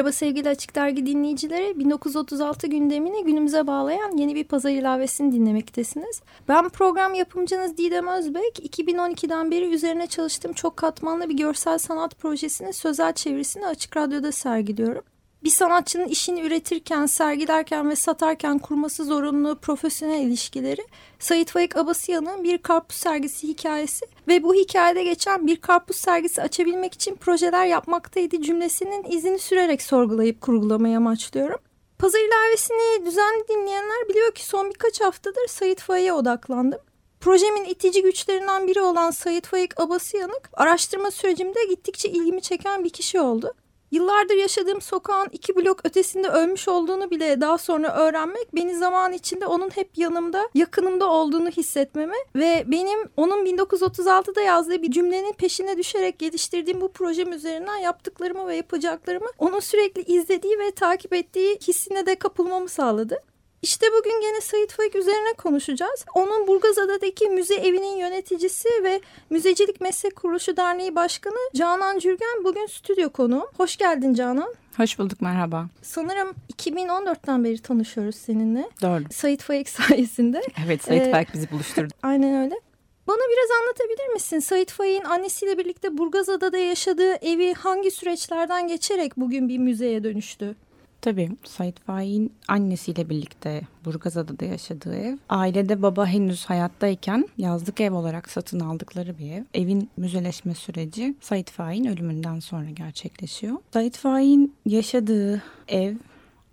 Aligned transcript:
Merhaba 0.00 0.12
sevgili 0.12 0.48
Açık 0.48 0.74
Dergi 0.74 1.06
dinleyicileri. 1.06 1.78
1936 1.78 2.66
gündemini 2.66 3.24
günümüze 3.24 3.66
bağlayan 3.66 4.16
yeni 4.16 4.34
bir 4.34 4.44
pazar 4.44 4.70
ilavesini 4.70 5.32
dinlemektesiniz. 5.32 6.22
Ben 6.48 6.68
program 6.68 7.14
yapımcınız 7.14 7.76
Didem 7.76 8.08
Özbek. 8.08 8.78
2012'den 8.78 9.50
beri 9.50 9.74
üzerine 9.74 10.06
çalıştığım 10.06 10.52
çok 10.52 10.76
katmanlı 10.76 11.28
bir 11.28 11.36
görsel 11.36 11.78
sanat 11.78 12.18
projesinin 12.18 12.70
sözel 12.70 13.12
çevirisini 13.12 13.66
Açık 13.66 13.96
Radyo'da 13.96 14.32
sergiliyorum 14.32 15.02
bir 15.44 15.50
sanatçının 15.50 16.08
işini 16.08 16.40
üretirken, 16.40 17.06
sergilerken 17.06 17.90
ve 17.90 17.96
satarken 17.96 18.58
kurması 18.58 19.04
zorunlu 19.04 19.56
profesyonel 19.56 20.20
ilişkileri 20.20 20.86
Sait 21.18 21.50
Faik 21.50 21.76
Abasıyan'ın 21.76 22.44
bir 22.44 22.58
karpuz 22.58 22.96
sergisi 22.96 23.48
hikayesi 23.48 24.06
ve 24.28 24.42
bu 24.42 24.54
hikayede 24.54 25.02
geçen 25.04 25.46
bir 25.46 25.56
karpuz 25.56 25.96
sergisi 25.96 26.42
açabilmek 26.42 26.94
için 26.94 27.16
projeler 27.16 27.66
yapmaktaydı 27.66 28.42
cümlesinin 28.42 29.04
izini 29.10 29.38
sürerek 29.38 29.82
sorgulayıp 29.82 30.40
kurgulamaya 30.40 30.98
amaçlıyorum. 30.98 31.58
Pazar 31.98 32.20
ilavesini 32.20 33.06
düzenli 33.06 33.48
dinleyenler 33.48 34.08
biliyor 34.08 34.32
ki 34.34 34.46
son 34.46 34.70
birkaç 34.70 35.00
haftadır 35.00 35.46
Sait 35.48 35.80
Faik'e 35.80 36.12
odaklandım. 36.12 36.80
Projemin 37.20 37.64
itici 37.64 38.02
güçlerinden 38.02 38.66
biri 38.66 38.80
olan 38.80 39.10
Sait 39.10 39.46
Faik 39.46 39.80
Abasıyanık 39.80 40.50
araştırma 40.52 41.10
sürecimde 41.10 41.64
gittikçe 41.64 42.08
ilgimi 42.08 42.42
çeken 42.42 42.84
bir 42.84 42.90
kişi 42.90 43.20
oldu. 43.20 43.54
Yıllardır 43.90 44.34
yaşadığım 44.34 44.80
sokağın 44.80 45.28
iki 45.32 45.56
blok 45.56 45.80
ötesinde 45.84 46.28
ölmüş 46.28 46.68
olduğunu 46.68 47.10
bile 47.10 47.40
daha 47.40 47.58
sonra 47.58 47.94
öğrenmek 47.94 48.54
beni 48.54 48.76
zaman 48.76 49.12
içinde 49.12 49.46
onun 49.46 49.70
hep 49.70 49.98
yanımda, 49.98 50.48
yakınımda 50.54 51.10
olduğunu 51.10 51.50
hissetmeme 51.50 52.16
ve 52.36 52.64
benim 52.66 52.98
onun 53.16 53.46
1936'da 53.46 54.40
yazdığı 54.40 54.82
bir 54.82 54.90
cümlenin 54.90 55.32
peşine 55.32 55.76
düşerek 55.76 56.18
geliştirdiğim 56.18 56.80
bu 56.80 56.92
projem 56.92 57.32
üzerinden 57.32 57.76
yaptıklarımı 57.76 58.46
ve 58.46 58.56
yapacaklarımı 58.56 59.28
onun 59.38 59.60
sürekli 59.60 60.02
izlediği 60.02 60.58
ve 60.58 60.70
takip 60.70 61.12
ettiği 61.12 61.58
hissine 61.68 62.06
de 62.06 62.14
kapılmamı 62.14 62.68
sağladı. 62.68 63.29
İşte 63.62 63.86
bugün 63.98 64.20
gene 64.20 64.40
Sait 64.40 64.72
Faik 64.72 64.96
üzerine 64.96 65.32
konuşacağız. 65.32 66.04
Onun 66.14 66.46
Burgazada'daki 66.46 67.28
müze 67.28 67.54
evinin 67.54 67.96
yöneticisi 67.96 68.68
ve 68.84 69.00
Müzecilik 69.30 69.80
Meslek 69.80 70.16
Kuruluşu 70.16 70.56
Derneği 70.56 70.94
Başkanı 70.94 71.36
Canan 71.54 71.98
Cürgen 71.98 72.44
bugün 72.44 72.66
stüdyo 72.66 73.10
konuğum. 73.10 73.46
Hoş 73.56 73.76
geldin 73.76 74.14
Canan. 74.14 74.54
Hoş 74.76 74.98
bulduk 74.98 75.20
merhaba. 75.20 75.66
Sanırım 75.82 76.34
2014'ten 76.56 77.44
beri 77.44 77.58
tanışıyoruz 77.58 78.16
seninle. 78.16 78.70
Doğru. 78.82 79.02
Sait 79.12 79.42
Faik 79.42 79.68
sayesinde. 79.78 80.42
Evet 80.66 80.84
Sait 80.84 81.06
ee, 81.06 81.10
Faik 81.10 81.34
bizi 81.34 81.50
buluşturdu. 81.50 81.94
Aynen 82.02 82.44
öyle. 82.44 82.60
Bana 83.06 83.18
biraz 83.18 83.60
anlatabilir 83.60 84.12
misin? 84.12 84.38
Sait 84.38 84.70
Faik'in 84.70 85.04
annesiyle 85.04 85.58
birlikte 85.58 85.98
Burgazada'da 85.98 86.58
yaşadığı 86.58 87.14
evi 87.14 87.54
hangi 87.54 87.90
süreçlerden 87.90 88.68
geçerek 88.68 89.16
bugün 89.16 89.48
bir 89.48 89.58
müzeye 89.58 90.04
dönüştü? 90.04 90.56
Tabii 91.02 91.30
Sait 91.44 91.80
Faik'in 91.80 92.32
annesiyle 92.48 93.08
birlikte 93.08 93.62
Burgazada'da 93.84 94.44
yaşadığı 94.44 94.96
ev. 94.96 95.16
Ailede 95.28 95.82
baba 95.82 96.06
henüz 96.06 96.44
hayattayken 96.44 97.28
yazlık 97.38 97.80
ev 97.80 97.92
olarak 97.92 98.30
satın 98.30 98.60
aldıkları 98.60 99.18
bir 99.18 99.32
ev. 99.32 99.44
Evin 99.54 99.90
müzeleşme 99.96 100.54
süreci 100.54 101.14
Sait 101.20 101.50
Faik'in 101.50 101.84
ölümünden 101.84 102.40
sonra 102.40 102.70
gerçekleşiyor. 102.70 103.56
Sait 103.72 103.96
Faik'in 103.96 104.54
yaşadığı 104.66 105.42
ev 105.68 105.94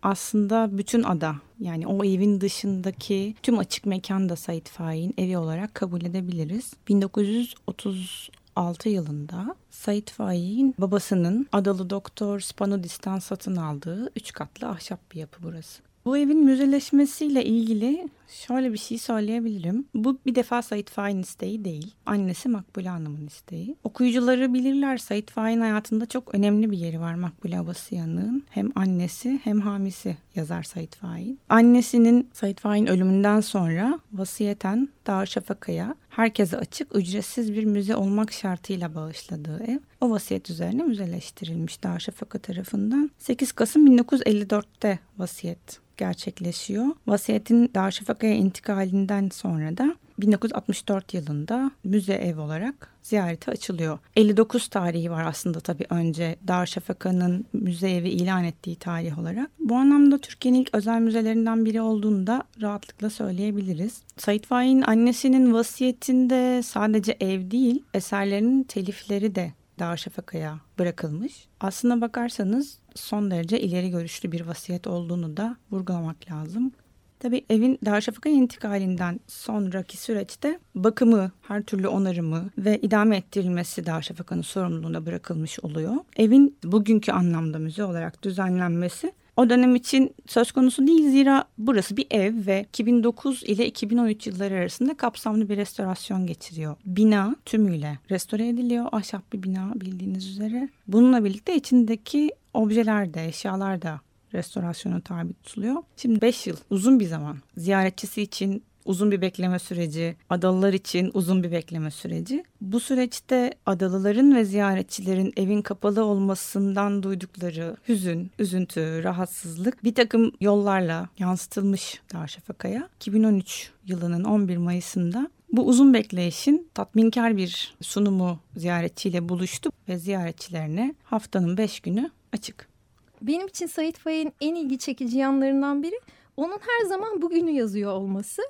aslında 0.04 0.78
bütün 0.78 1.04
ada 1.04 1.36
yani 1.60 1.88
o 1.88 2.06
evin 2.06 2.42
dışındaki 2.42 3.36
tüm 3.44 3.58
açık 3.58 3.86
mekan 3.86 4.30
da 4.30 4.36
Sait 4.36 4.70
Faik'in 4.70 5.14
evi 5.18 5.38
olarak 5.38 5.76
kabul 5.76 6.02
edebiliriz. 6.02 6.74
1930 6.88 8.30
2006 8.58 8.90
yılında 8.90 9.56
Sait 9.72 10.12
Faik'in 10.12 10.76
babasının 10.78 11.48
Adalı 11.52 11.90
Doktor 11.90 12.40
Spanudis'ten 12.40 13.20
satın 13.20 13.56
aldığı 13.56 14.12
üç 14.16 14.34
katlı 14.34 14.68
ahşap 14.68 15.12
bir 15.12 15.20
yapı 15.20 15.44
burası. 15.44 15.82
Bu 16.06 16.18
evin 16.18 16.46
müzeleşmesiyle 16.46 17.46
ilgili 17.46 18.10
şöyle 18.28 18.74
bir 18.74 18.78
şey 18.78 18.98
söyleyebilirim. 18.98 19.86
Bu 19.94 20.20
bir 20.26 20.36
defa 20.36 20.62
Sait 20.62 20.90
Faik'in 20.90 21.22
isteği 21.22 21.66
değil. 21.66 21.96
Annesi 22.06 22.50
Makbule 22.50 22.90
Hanım'ın 22.90 23.28
isteği. 23.28 23.76
Okuyucuları 23.84 24.54
bilirler 24.54 24.98
Sait 24.98 25.32
Faik'in 25.32 25.62
hayatında 25.62 26.06
çok 26.06 26.36
önemli 26.36 26.72
bir 26.72 26.78
yeri 26.78 27.00
var 27.00 27.16
Makbule 27.16 27.60
Abasıyan'ın. 27.60 28.44
Hem 28.50 28.72
annesi 28.76 29.40
hem 29.44 29.62
hamisi 29.62 30.18
yazar 30.36 30.64
Sait 30.64 30.96
Faik'in. 30.96 31.40
Annesinin 31.50 32.30
Sait 32.34 32.60
Faik'in 32.60 32.88
ölümünden 32.88 33.42
sonra 33.42 34.00
vasiyeten 34.14 34.90
Darüşşafaka'ya 35.08 35.96
herkese 36.10 36.58
açık 36.58 36.96
ücretsiz 36.96 37.54
bir 37.54 37.64
müze 37.64 37.96
olmak 37.96 38.32
şartıyla 38.32 38.96
bağışladığı 38.96 39.64
ev 39.64 39.80
o 40.02 40.10
vasiyet 40.10 40.50
üzerine 40.50 40.84
müzeleştirilmiş 40.84 41.84
Darüşşafaka 41.84 42.40
tarafından. 42.40 43.12
8 43.18 43.52
Kasım 43.52 43.98
1954'te 43.98 45.00
vasiyet 45.18 45.80
gerçekleşiyor. 45.98 46.86
Vasiyetin 47.08 47.72
Darüşşafaka'ya 48.18 48.36
intikalinden 48.36 49.30
sonra 49.30 49.78
da 49.78 49.96
1964 50.20 51.14
yılında 51.14 51.72
müze 51.84 52.14
ev 52.14 52.40
olarak 52.40 52.92
ziyarete 53.04 53.52
açılıyor. 53.52 54.00
59 54.16 54.68
tarihi 54.68 55.12
var 55.12 55.24
aslında 55.24 55.60
tabii 55.60 55.86
önce 55.90 56.36
Darüşşafaka'nın 56.48 57.46
müze 57.54 57.92
evi 57.92 58.10
ilan 58.10 58.44
ettiği 58.44 58.76
tarih 58.76 59.20
olarak. 59.20 59.52
Bu 59.60 59.76
anlamda 59.76 60.18
Türkiye'nin 60.18 60.62
ilk 60.62 60.70
özel 60.74 61.00
müzelerinden 61.00 61.66
biri 61.66 61.82
olduğunu 61.82 62.28
da 62.28 62.44
rahatlıkla 62.62 63.10
söyleyebiliriz. 63.10 64.02
Sait 64.18 64.46
Faik'in 64.46 64.82
annesinin 64.82 65.54
vasiyetinde 65.54 66.64
sadece 66.64 67.18
ev 67.20 67.52
değil 67.52 67.84
eserlerinin 67.94 68.64
telifleri 68.64 69.36
de 69.36 69.54
Darüşşafaka'ya 69.80 70.60
bırakılmış. 70.80 71.48
Aslına 71.60 72.02
bakarsanız 72.02 72.80
son 72.96 73.32
derece 73.32 73.60
ileri 73.60 73.90
görüşlü 73.90 74.32
bir 74.32 74.42
vasiyet 74.42 74.88
olduğunu 74.88 75.38
da 75.38 75.58
vurgulamak 75.72 76.32
lazım. 76.32 76.72
Tabii 77.20 77.46
evin 77.50 77.80
Darüşşafaka 77.86 78.30
intikalinden 78.30 79.20
sonraki 79.28 79.98
süreçte 79.98 80.60
bakımı, 80.76 81.32
her 81.42 81.64
türlü 81.64 81.88
onarımı 81.88 82.50
ve 82.58 82.78
idame 82.78 83.18
ettirilmesi 83.18 83.86
Darüşşafaka'nın 83.86 84.42
sorumluluğuna 84.42 85.06
bırakılmış 85.06 85.60
oluyor. 85.60 85.96
Evin 86.18 86.58
bugünkü 86.64 87.12
anlamda 87.12 87.60
müze 87.60 87.84
olarak 87.84 88.24
düzenlenmesi 88.24 89.14
o 89.38 89.50
dönem 89.50 89.76
için 89.76 90.16
söz 90.28 90.52
konusu 90.52 90.88
değil 90.88 91.10
zira 91.10 91.46
burası 91.58 91.98
bir 91.98 92.08
ev 92.12 92.48
ve 92.48 92.66
2009 92.70 93.44
ile 93.44 93.66
2013 93.66 94.28
yılları 94.28 94.54
arasında 94.54 94.98
kapsamlı 94.98 95.50
bir 95.50 95.58
restorasyon 95.58 96.28
geçiriyor. 96.28 96.76
Bina 96.86 97.36
tümüyle 97.46 98.00
restore 98.12 98.48
ediliyor. 98.48 98.86
Ahşap 98.92 99.34
bir 99.34 99.44
bina 99.44 99.72
bildiğiniz 99.76 100.30
üzere. 100.30 100.70
Bununla 100.88 101.24
birlikte 101.24 101.56
içindeki 101.56 102.32
objeler 102.54 103.14
de 103.14 103.26
eşyalar 103.26 103.82
da 103.82 104.02
restorasyona 104.34 105.02
tabi 105.02 105.34
tutuluyor. 105.34 105.76
Şimdi 105.98 106.22
5 106.22 106.48
yıl 106.48 106.58
uzun 106.70 107.00
bir 107.00 107.06
zaman. 107.06 107.38
Ziyaretçisi 107.58 108.22
için 108.22 108.64
uzun 108.88 109.12
bir 109.12 109.22
bekleme 109.22 109.60
süreci, 109.60 110.16
adalılar 110.30 110.74
için 110.74 111.12
uzun 111.14 111.44
bir 111.44 111.52
bekleme 111.52 111.92
süreci. 111.92 112.44
Bu 112.62 112.80
süreçte 112.80 113.54
adalıların 113.66 114.36
ve 114.36 114.46
ziyaretçilerin 114.46 115.34
evin 115.38 115.62
kapalı 115.62 116.06
olmasından 116.06 117.04
duydukları 117.04 117.78
hüzün, 117.88 118.32
üzüntü, 118.40 119.04
rahatsızlık 119.04 119.84
bir 119.84 119.96
takım 119.96 120.32
yollarla 120.42 121.10
yansıtılmış 121.20 122.02
Darüşşafaka'ya. 122.14 122.90
2013 122.96 123.72
yılının 123.86 124.24
11 124.24 124.58
Mayıs'ında 124.58 125.30
bu 125.52 125.68
uzun 125.68 125.94
bekleyişin 125.94 126.70
tatminkar 126.74 127.38
bir 127.38 127.76
sunumu 127.82 128.40
ziyaretçiyle 128.56 129.30
buluştu 129.30 129.72
ve 129.90 129.98
ziyaretçilerine 129.98 130.96
haftanın 131.04 131.58
5 131.58 131.80
günü 131.80 132.12
açık. 132.34 132.77
Benim 133.22 133.48
için 133.48 133.68
Sait 133.68 133.98
Faik'in 133.98 134.34
en 134.42 134.56
ilgi 134.56 134.78
çekici 134.78 135.18
yanlarından 135.18 135.84
biri 135.84 136.00
onun 136.38 136.60
her 136.68 136.86
zaman 136.86 137.22
bugünü 137.22 137.52
yazıyor 137.52 137.92
olması. 137.92 138.42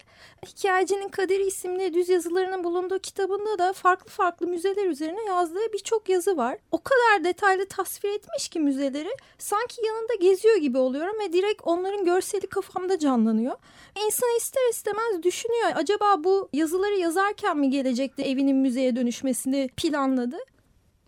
Hikayecinin 0.46 1.10
Kaderi 1.10 1.48
isimli 1.48 1.94
düz 1.94 2.10
yazılarının 2.10 2.64
bulunduğu 2.64 3.00
kitabında 3.00 3.60
da 3.60 3.74
farklı 3.74 4.10
farklı 4.10 4.48
müzeler 4.48 4.86
üzerine 4.86 5.24
yazdığı 5.28 5.74
birçok 5.74 6.10
yazı 6.10 6.38
var. 6.38 6.58
O 6.72 6.78
kadar 6.84 7.24
detaylı 7.24 7.66
tasvir 7.66 8.10
etmiş 8.10 8.50
ki 8.50 8.60
müzeleri 8.60 9.10
sanki 9.38 9.86
yanında 9.86 10.16
geziyor 10.22 10.58
gibi 10.58 10.78
oluyorum 10.78 11.20
ve 11.20 11.34
direkt 11.34 11.62
onların 11.66 12.06
görseli 12.06 12.48
kafamda 12.48 13.00
canlanıyor. 13.00 13.56
İnsan 14.06 14.38
ister 14.38 14.70
istemez 14.72 15.24
düşünüyor 15.24 15.72
acaba 15.76 16.24
bu 16.24 16.50
yazıları 16.54 16.96
yazarken 16.96 17.58
mi 17.58 17.70
gelecekte 17.70 18.24
evinin 18.24 18.58
müzeye 18.58 18.96
dönüşmesini 18.96 19.70
planladı? 19.78 20.38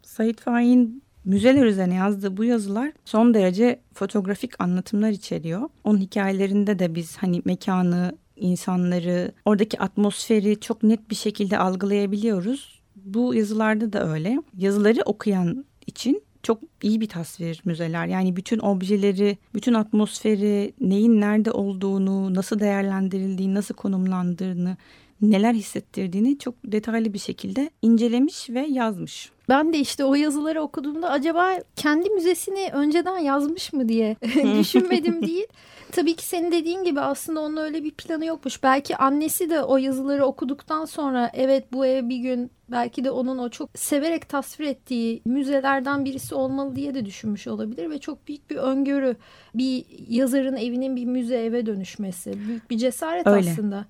Sait 0.03 0.41
Faik'in 0.41 1.03
Müzeler 1.25 1.65
üzerine 1.65 1.95
yazdığı 1.95 2.37
bu 2.37 2.43
yazılar 2.43 2.91
son 3.05 3.33
derece 3.33 3.79
fotoğrafik 3.93 4.61
anlatımlar 4.61 5.09
içeriyor. 5.09 5.69
Onun 5.83 5.97
hikayelerinde 5.97 6.79
de 6.79 6.95
biz 6.95 7.17
hani 7.17 7.41
mekanı, 7.45 8.17
insanları, 8.35 9.31
oradaki 9.45 9.79
atmosferi 9.79 10.59
çok 10.59 10.83
net 10.83 11.09
bir 11.09 11.15
şekilde 11.15 11.57
algılayabiliyoruz. 11.57 12.81
Bu 12.95 13.35
yazılarda 13.35 13.93
da 13.93 14.11
öyle. 14.13 14.41
Yazıları 14.57 15.01
okuyan 15.05 15.65
için 15.87 16.23
çok 16.43 16.59
iyi 16.81 17.01
bir 17.01 17.09
tasvir 17.09 17.61
müzeler. 17.65 18.07
Yani 18.07 18.35
bütün 18.35 18.59
objeleri, 18.59 19.37
bütün 19.53 19.73
atmosferi, 19.73 20.73
neyin 20.81 21.21
nerede 21.21 21.51
olduğunu, 21.51 22.33
nasıl 22.35 22.59
değerlendirildiğini, 22.59 23.53
nasıl 23.53 23.75
konumlandığını, 23.75 24.77
neler 25.21 25.53
hissettirdiğini 25.53 26.37
çok 26.37 26.55
detaylı 26.65 27.13
bir 27.13 27.19
şekilde 27.19 27.69
incelemiş 27.81 28.49
ve 28.49 28.67
yazmış. 28.69 29.31
Ben 29.49 29.73
de 29.73 29.79
işte 29.79 30.05
o 30.05 30.15
yazıları 30.15 30.61
okuduğumda 30.61 31.09
acaba 31.09 31.59
kendi 31.75 32.09
müzesini 32.09 32.69
önceden 32.73 33.17
yazmış 33.17 33.73
mı 33.73 33.89
diye 33.89 34.15
düşünmedim 34.59 35.27
değil. 35.27 35.47
Tabii 35.91 36.15
ki 36.15 36.25
senin 36.25 36.51
dediğin 36.51 36.83
gibi 36.83 37.01
aslında 37.01 37.39
onun 37.39 37.57
öyle 37.57 37.83
bir 37.83 37.91
planı 37.91 38.25
yokmuş. 38.25 38.63
Belki 38.63 38.97
annesi 38.97 39.49
de 39.49 39.63
o 39.63 39.77
yazıları 39.77 40.25
okuduktan 40.25 40.85
sonra 40.85 41.31
evet 41.33 41.73
bu 41.73 41.85
ev 41.85 42.09
bir 42.09 42.17
gün 42.17 42.51
belki 42.71 43.03
de 43.03 43.11
onun 43.11 43.37
o 43.37 43.49
çok 43.49 43.69
severek 43.75 44.29
tasvir 44.29 44.65
ettiği 44.65 45.21
müzelerden 45.25 46.05
birisi 46.05 46.35
olmalı 46.35 46.75
diye 46.75 46.93
de 46.93 47.05
düşünmüş 47.05 47.47
olabilir 47.47 47.89
ve 47.89 47.99
çok 47.99 48.27
büyük 48.27 48.49
bir 48.49 48.55
öngörü 48.55 49.15
bir 49.53 49.85
yazarın 50.07 50.55
evinin 50.55 50.95
bir 50.95 51.05
müze 51.05 51.37
eve 51.37 51.65
dönüşmesi 51.65 52.33
büyük 52.47 52.69
bir 52.69 52.77
cesaret 52.77 53.27
Öyle. 53.27 53.51
aslında. 53.51 53.85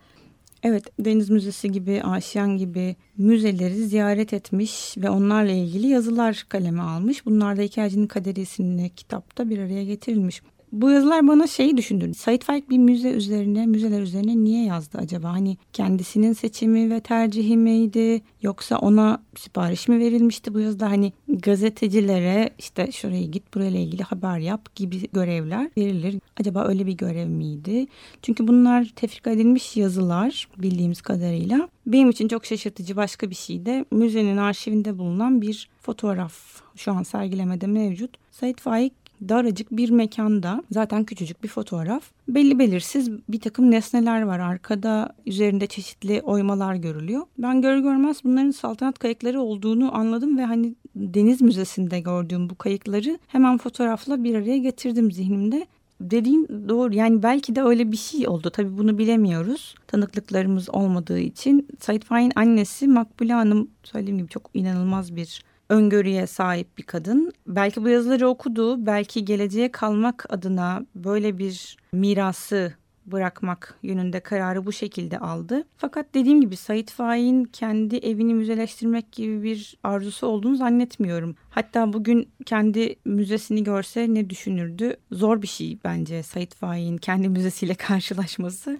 Evet, 0.64 0.84
Deniz 1.00 1.30
Müzesi 1.30 1.72
gibi, 1.72 2.04
Aşiyan 2.04 2.58
gibi 2.58 2.96
müzeleri 3.18 3.76
ziyaret 3.76 4.34
etmiş 4.34 4.98
ve 4.98 5.10
onlarla 5.10 5.52
ilgili 5.52 5.88
yazılar 5.88 6.46
kaleme 6.50 6.82
almış. 6.82 7.26
Bunlar 7.26 7.58
da 7.58 7.62
Hikayecinin 7.62 8.08
Kaderi 8.08 8.42
isimli 8.42 8.90
kitapta 8.90 9.50
bir 9.50 9.60
araya 9.60 9.84
getirilmiş. 9.84 10.42
Bu 10.72 10.90
yazılar 10.90 11.28
bana 11.28 11.48
şeyi 11.48 11.78
düşündürdü. 11.78 12.14
Said 12.14 12.42
Faik 12.42 12.70
bir 12.70 12.78
müze 12.78 13.10
üzerine, 13.10 13.66
müzeler 13.66 14.02
üzerine 14.02 14.38
niye 14.38 14.66
yazdı 14.66 14.98
acaba? 14.98 15.34
Hani 15.34 15.58
kendisinin 15.74 16.34
seçimi 16.34 16.90
ve 16.90 17.00
tercihi 17.00 17.58
miydi? 17.58 18.22
Yoksa 18.42 18.78
ona 18.78 19.24
sipariş 19.38 19.88
mi 19.88 20.00
verilmişti 20.00 20.54
bu 20.54 20.60
yazıda? 20.60 20.90
Hani 20.90 21.14
gazetecilere 21.30 22.50
işte 22.58 22.92
şuraya 22.92 23.26
git 23.26 23.54
burayla 23.54 23.80
ilgili 23.80 24.04
haber 24.04 24.40
yap 24.40 24.76
gibi 24.76 25.10
görevler 25.14 25.70
verilir. 25.78 26.16
Acaba 26.40 26.68
öyle 26.68 26.86
bir 26.86 26.94
görev 26.94 27.28
miydi? 27.28 27.88
Çünkü 28.22 28.48
bunlar 28.48 28.92
tefrika 28.96 29.32
edilmiş 29.32 29.78
yazılar 29.78 30.48
bildiğimiz 30.58 31.02
kadarıyla. 31.02 31.70
Benim 31.86 32.10
için 32.10 32.28
çok 32.28 32.46
şaşırtıcı 32.46 32.96
başka 32.96 33.30
bir 33.30 33.36
şey 33.36 33.66
de 33.66 33.86
müzenin 33.92 34.38
arşivinde 34.38 34.98
bulunan 34.98 35.42
bir 35.42 35.70
fotoğraf 35.82 36.34
şu 36.76 36.92
an 36.92 37.04
sergilemede 37.04 37.68
mevcut. 37.68 38.18
Said 38.32 38.58
Faik 38.58 39.09
daracık 39.30 39.72
bir 39.72 39.90
mekanda 39.90 40.64
zaten 40.72 41.04
küçücük 41.04 41.44
bir 41.44 41.48
fotoğraf. 41.48 42.04
Belli 42.28 42.60
belirsiz 42.60 43.12
bir 43.30 43.40
takım 43.40 43.72
nesneler 43.72 44.22
var. 44.22 44.40
Arkada 44.40 45.14
üzerinde 45.26 45.68
çeşitli 45.68 46.22
oymalar 46.22 46.76
görülüyor. 46.76 47.22
Ben 47.38 47.62
gör 47.62 47.78
görmez 47.78 48.18
bunların 48.24 48.52
saltanat 48.52 49.00
kayıkları 49.00 49.42
olduğunu 49.42 49.96
anladım 49.96 50.38
ve 50.38 50.46
hani 50.46 50.76
Deniz 50.96 51.42
Müzesi'nde 51.42 52.00
gördüğüm 52.00 52.50
bu 52.50 52.56
kayıkları 52.56 53.20
hemen 53.28 53.58
fotoğrafla 53.58 54.24
bir 54.24 54.36
araya 54.36 54.58
getirdim 54.58 55.12
zihnimde. 55.12 55.68
Dediğin 56.02 56.48
doğru. 56.70 56.96
Yani 56.96 57.24
belki 57.24 57.56
de 57.56 57.64
öyle 57.64 57.92
bir 57.92 57.98
şey 57.98 58.28
oldu. 58.28 58.50
Tabii 58.50 58.78
bunu 58.78 58.98
bilemiyoruz. 58.98 59.76
Tanıklıklarımız 59.88 60.70
olmadığı 60.70 61.20
için. 61.20 61.68
Said 61.80 62.04
Faik'in 62.04 62.32
annesi 62.36 62.88
Makbule 62.88 63.34
Hanım 63.34 63.68
söylediğim 63.84 64.18
gibi 64.18 64.30
çok 64.30 64.50
inanılmaz 64.54 65.16
bir 65.16 65.44
öngörüye 65.70 66.28
sahip 66.28 66.78
bir 66.78 66.84
kadın. 66.84 67.32
Belki 67.48 67.84
bu 67.84 67.90
yazıları 67.90 68.28
okudu, 68.28 68.86
belki 68.86 69.26
geleceğe 69.26 69.72
kalmak 69.72 70.26
adına 70.30 70.86
böyle 70.96 71.38
bir 71.38 71.78
mirası 71.92 72.74
bırakmak 73.12 73.76
yönünde 73.84 74.20
kararı 74.20 74.66
bu 74.66 74.72
şekilde 74.72 75.20
aldı. 75.20 75.64
Fakat 75.78 76.06
dediğim 76.14 76.42
gibi 76.42 76.56
Sait 76.56 76.92
Faik'in 76.92 77.44
kendi 77.44 77.96
evini 77.96 78.34
müzeleştirmek 78.34 79.12
gibi 79.12 79.44
bir 79.44 79.78
arzusu 79.84 80.28
olduğunu 80.28 80.56
zannetmiyorum. 80.56 81.36
Hatta 81.50 81.94
bugün 81.94 82.30
kendi 82.46 82.96
müzesini 83.06 83.64
görse 83.64 84.14
ne 84.14 84.30
düşünürdü? 84.30 84.98
Zor 85.12 85.42
bir 85.42 85.48
şey 85.48 85.78
bence 85.84 86.24
Sait 86.24 86.56
Faik'in 86.56 86.98
kendi 86.98 87.30
müzesiyle 87.30 87.76
karşılaşması. 87.76 88.78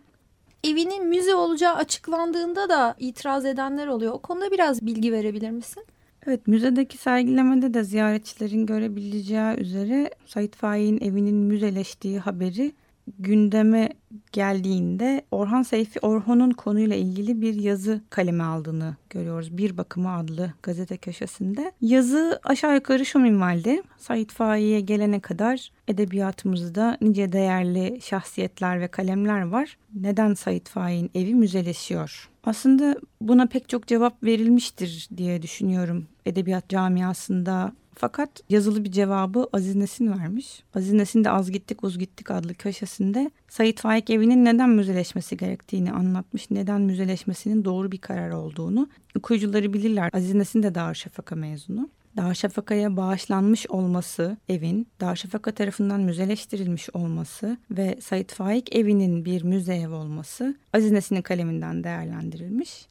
Evinin 0.64 1.08
müze 1.08 1.36
olacağı 1.36 1.76
açıklandığında 1.76 2.70
da 2.70 2.96
itiraz 3.00 3.46
edenler 3.46 3.88
oluyor. 3.88 4.14
O 4.14 4.20
konuda 4.20 4.52
biraz 4.52 4.86
bilgi 4.86 5.12
verebilir 5.12 5.52
misin? 5.52 5.84
Evet 6.30 6.48
müzedeki 6.48 6.98
sergilemede 6.98 7.74
de 7.74 7.84
ziyaretçilerin 7.84 8.66
görebileceği 8.66 9.58
üzere 9.58 10.10
Sait 10.26 10.56
Faik'in 10.56 11.02
evinin 11.02 11.36
müzeleştiği 11.36 12.20
haberi 12.20 12.72
gündeme 13.20 13.90
geldiğinde 14.32 15.22
Orhan 15.32 15.62
Seyfi 15.62 16.00
Orhon'un 16.00 16.52
konuyla 16.52 16.96
ilgili 16.96 17.42
bir 17.42 17.54
yazı 17.54 18.02
kaleme 18.10 18.44
aldığını 18.44 18.96
görüyoruz. 19.10 19.58
Bir 19.58 19.78
Bakımı 19.78 20.16
adlı 20.16 20.54
gazete 20.64 20.98
köşesinde. 20.98 21.72
Yazı 21.82 22.40
aşağı 22.44 22.76
yukarı 22.76 23.06
şu 23.06 23.20
minvalde. 23.20 23.84
Said 23.98 24.30
Faik'e 24.30 24.80
gelene 24.80 25.20
kadar 25.20 25.72
edebiyatımızda 25.88 26.98
nice 27.02 27.32
değerli 27.32 28.00
şahsiyetler 28.02 28.82
ve 28.82 28.88
kalemler 28.88 29.42
var. 29.42 29.78
Neden 29.96 30.34
Said 30.34 30.68
Faik'in 30.68 31.12
evi 31.16 31.36
müzeleşiyor? 31.36 32.30
Aslında 32.44 32.96
buna 33.22 33.46
pek 33.46 33.70
çok 33.70 33.88
cevap 33.88 34.24
verilmiştir 34.24 35.10
diye 35.18 35.42
düşünüyorum 35.42 36.08
edebiyat 36.26 36.70
camiasında 36.70 37.74
fakat 38.00 38.30
yazılı 38.50 38.84
bir 38.84 38.92
cevabı 38.92 39.48
Aziz 39.54 39.76
Nesin 39.76 40.12
vermiş. 40.12 40.64
Aziz 40.76 40.94
Nesin 40.94 41.24
de 41.24 41.30
Az 41.30 41.52
Gittik 41.52 41.84
Uz 41.84 41.98
Gittik 41.98 42.32
adlı 42.32 42.54
köşesinde 42.54 43.32
Sayit 43.48 43.80
Faik 43.80 44.10
evinin 44.10 44.46
neden 44.46 44.70
müzeleşmesi 44.70 45.38
gerektiğini 45.38 45.92
anlatmış. 45.92 46.52
Neden 46.52 46.82
müzeleşmesinin 46.82 47.66
doğru 47.66 47.92
bir 47.92 47.98
karar 47.98 48.32
olduğunu. 48.32 48.90
Okuyucuları 49.18 49.74
bilirler. 49.74 50.10
Aziz 50.14 50.34
Nesin 50.34 50.64
de 50.64 50.76
Darüşşafaka 50.76 51.36
mezunu. 51.36 51.90
Darüşşafaka'ya 52.18 52.98
bağışlanmış 52.98 53.68
olması 53.68 54.38
evin, 54.50 54.88
Darüşşafaka 55.02 55.52
tarafından 55.52 56.02
müzeleştirilmiş 56.02 56.90
olması 56.94 57.58
ve 57.72 57.98
Sayit 58.02 58.34
Faik 58.34 58.76
evinin 58.76 59.26
bir 59.26 59.44
müze 59.44 59.76
ev 59.76 59.92
olması 59.92 60.58
Aziz 60.74 60.92
Nesin'in 60.92 61.22
kaleminden 61.22 61.84
değerlendirilmiş. 61.84 62.88